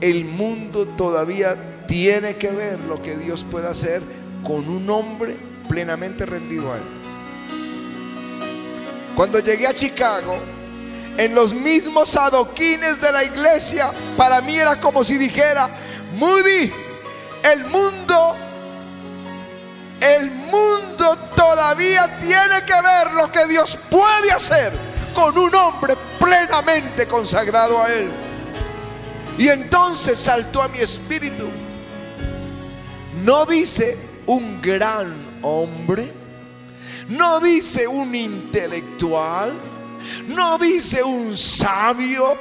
el 0.00 0.24
mundo 0.24 0.86
todavía 0.86 1.84
tiene 1.86 2.36
que 2.36 2.50
ver 2.50 2.78
lo 2.80 3.02
que 3.02 3.16
Dios 3.16 3.44
puede 3.44 3.68
hacer 3.68 4.02
con 4.42 4.68
un 4.68 4.88
hombre 4.88 5.36
plenamente 5.68 6.24
rendido 6.24 6.72
a 6.72 6.76
Él. 6.76 6.82
Cuando 9.14 9.38
llegué 9.40 9.66
a 9.66 9.74
Chicago, 9.74 10.38
en 11.16 11.34
los 11.34 11.54
mismos 11.54 12.16
adoquines 12.16 13.00
de 13.00 13.12
la 13.12 13.24
iglesia, 13.24 13.90
para 14.16 14.40
mí 14.40 14.56
era 14.56 14.78
como 14.80 15.02
si 15.02 15.16
dijera, 15.16 15.68
Moody, 16.14 16.70
el 17.52 17.64
mundo, 17.66 18.36
el 20.00 20.30
mundo 20.30 21.16
todavía 21.34 22.18
tiene 22.20 22.62
que 22.66 22.82
ver 22.82 23.12
lo 23.14 23.32
que 23.32 23.46
Dios 23.46 23.78
puede 23.90 24.32
hacer 24.32 24.72
con 25.14 25.38
un 25.38 25.54
hombre 25.54 25.94
plenamente 26.26 27.06
consagrado 27.06 27.80
a 27.80 27.92
Él. 27.92 28.10
Y 29.38 29.48
entonces 29.48 30.18
saltó 30.18 30.60
a 30.60 30.68
mi 30.68 30.78
espíritu. 30.78 31.48
No 33.22 33.46
dice 33.46 33.96
un 34.26 34.60
gran 34.60 35.38
hombre, 35.42 36.12
no 37.08 37.38
dice 37.38 37.86
un 37.86 38.12
intelectual, 38.14 39.54
no 40.26 40.58
dice 40.58 41.04
un 41.04 41.36
sabio, 41.36 42.36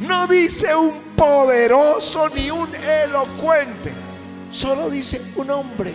no 0.00 0.26
dice 0.28 0.74
un 0.74 1.00
poderoso 1.16 2.28
ni 2.28 2.48
un 2.48 2.68
elocuente, 2.76 3.92
solo 4.50 4.88
dice 4.88 5.20
un 5.34 5.50
hombre. 5.50 5.94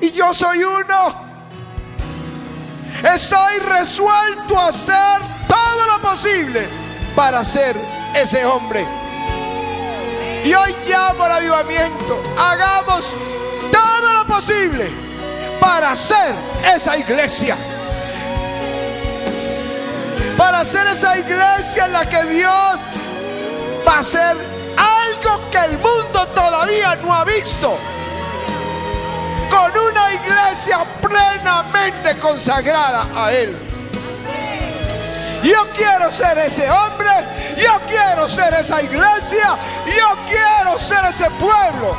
Y 0.00 0.10
yo 0.10 0.34
soy 0.34 0.58
uno. 0.64 1.31
Estoy 3.00 3.58
resuelto 3.58 4.58
a 4.58 4.68
hacer 4.68 5.20
todo 5.48 5.86
lo 5.86 6.02
posible 6.02 6.68
para 7.16 7.44
ser 7.44 7.76
ese 8.14 8.44
hombre. 8.44 8.86
Y 10.44 10.52
hoy 10.54 10.74
llamo 10.86 11.24
al 11.24 11.32
avivamiento. 11.32 12.22
Hagamos 12.38 13.14
todo 13.70 14.12
lo 14.18 14.26
posible 14.26 14.90
para 15.60 15.94
ser 15.96 16.34
esa 16.74 16.96
iglesia. 16.96 17.56
Para 20.36 20.64
ser 20.64 20.86
esa 20.88 21.16
iglesia 21.18 21.86
en 21.86 21.92
la 21.92 22.08
que 22.08 22.24
Dios 22.24 22.80
va 23.86 23.96
a 23.96 23.98
hacer 24.00 24.36
algo 24.76 25.50
que 25.50 25.58
el 25.58 25.78
mundo 25.78 26.26
todavía 26.34 26.96
no 26.96 27.14
ha 27.14 27.24
visto 27.24 27.78
con 29.50 29.70
una 29.78 30.12
iglesia 30.14 30.78
plenamente 31.00 31.81
consagrada 32.22 33.08
a 33.14 33.32
Él. 33.32 33.54
Yo 35.42 35.68
quiero 35.76 36.10
ser 36.12 36.38
ese 36.38 36.70
hombre, 36.70 37.10
yo 37.56 37.80
quiero 37.88 38.28
ser 38.28 38.54
esa 38.54 38.80
iglesia, 38.80 39.56
yo 39.86 40.16
quiero 40.28 40.78
ser 40.78 41.04
ese 41.10 41.28
pueblo. 41.32 41.96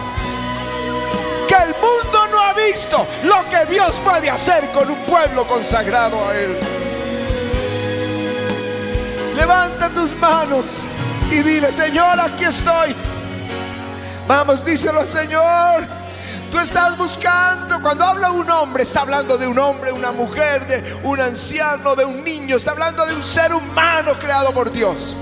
Que 1.48 1.56
el 1.56 1.76
mundo 1.76 2.28
no 2.32 2.42
ha 2.42 2.54
visto 2.54 3.06
lo 3.24 3.48
que 3.50 3.66
Dios 3.66 4.00
puede 4.00 4.30
hacer 4.30 4.72
con 4.72 4.90
un 4.90 5.00
pueblo 5.00 5.46
consagrado 5.46 6.28
a 6.28 6.36
Él. 6.36 6.58
Levanta 9.36 9.90
tus 9.90 10.16
manos 10.16 10.66
y 11.30 11.40
dile, 11.40 11.72
Señor, 11.74 12.18
aquí 12.20 12.46
estoy. 12.46 12.96
Vamos, 14.26 14.64
díselo 14.64 15.02
al 15.02 15.12
Señor. 15.12 16.03
Tú 16.54 16.60
estás 16.60 16.96
buscando, 17.00 17.82
cuando 17.82 18.06
habla 18.06 18.30
un 18.30 18.48
hombre, 18.48 18.84
está 18.84 19.02
hablando 19.02 19.40
de 19.40 19.48
un 19.48 19.58
hombre, 19.58 19.92
una 19.92 20.12
mujer, 20.12 20.68
de 20.68 21.00
un 21.02 21.20
anciano, 21.20 21.96
de 21.96 22.06
un 22.06 22.24
niño, 22.24 22.58
está 22.58 22.70
hablando 22.70 23.04
de 23.08 23.16
un 23.16 23.24
ser 23.24 23.52
humano 23.52 24.12
creado 24.20 24.54
por 24.54 24.72
Dios. 24.72 25.16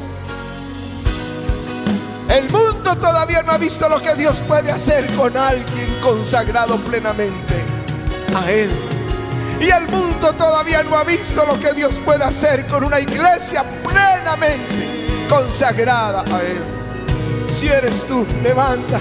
El 2.27 2.49
mundo 2.51 2.97
todavía 2.97 3.43
no 3.43 3.53
ha 3.53 3.57
visto 3.57 3.87
lo 3.87 4.01
que 4.01 4.13
Dios 4.15 4.43
puede 4.45 4.71
hacer 4.71 5.09
con 5.15 5.37
alguien 5.37 6.01
consagrado 6.01 6.75
plenamente 6.81 7.55
a 8.35 8.51
Él. 8.51 8.69
Y 9.61 9.69
el 9.69 9.87
mundo 9.87 10.33
todavía 10.33 10.83
no 10.83 10.97
ha 10.97 11.05
visto 11.05 11.45
lo 11.45 11.57
que 11.57 11.71
Dios 11.71 11.93
puede 12.03 12.25
hacer 12.25 12.67
con 12.67 12.83
una 12.83 12.99
iglesia 12.99 13.63
plenamente 13.85 15.27
consagrada 15.29 16.25
a 16.29 16.41
Él. 16.41 16.61
Si 17.47 17.69
eres 17.69 18.05
tú, 18.05 18.27
levanta 18.43 18.99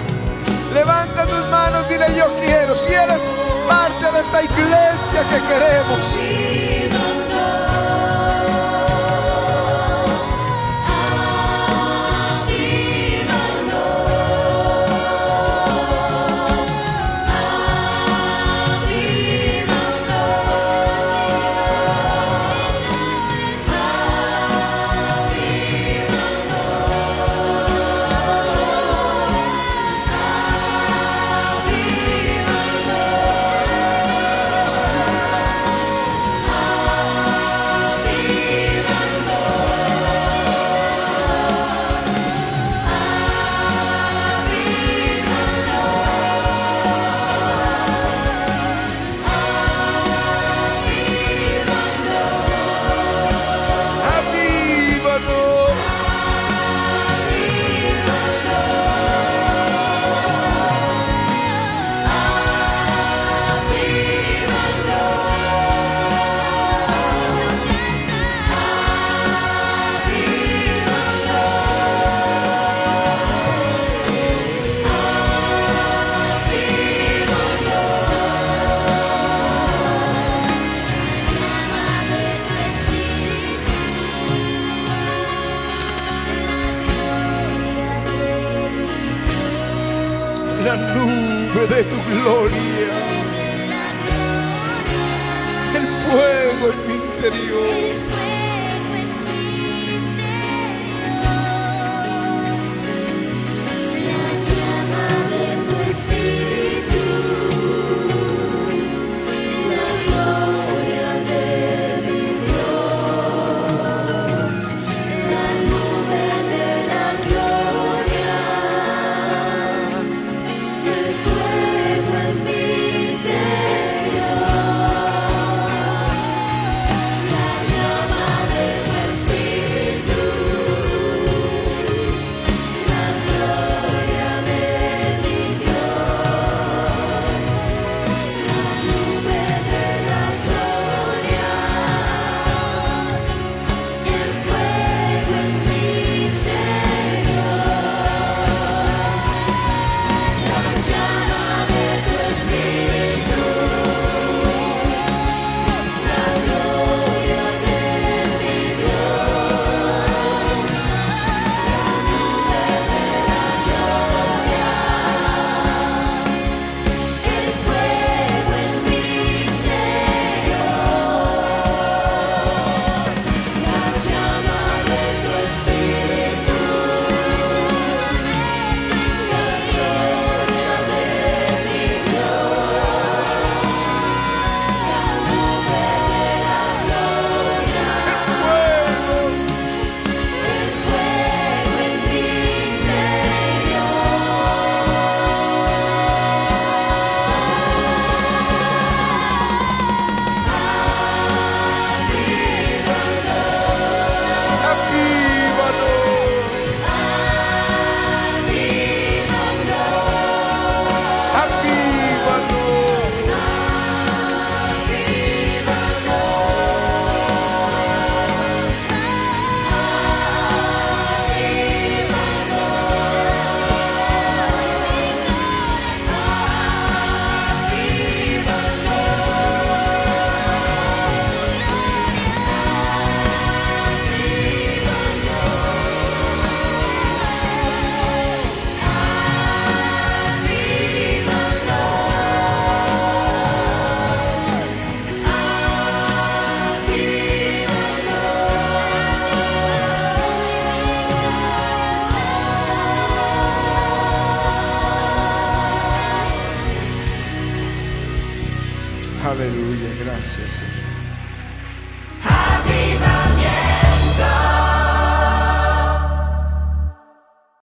Levanta 0.72 1.26
tus 1.26 1.46
manos, 1.48 1.88
dile 1.88 2.14
yo 2.16 2.26
quiero. 2.40 2.76
Si 2.76 2.92
eres 2.92 3.28
parte 3.68 4.12
de 4.12 4.20
esta 4.20 4.42
iglesia 4.42 5.24
que 5.28 5.40
queremos. 5.48 7.19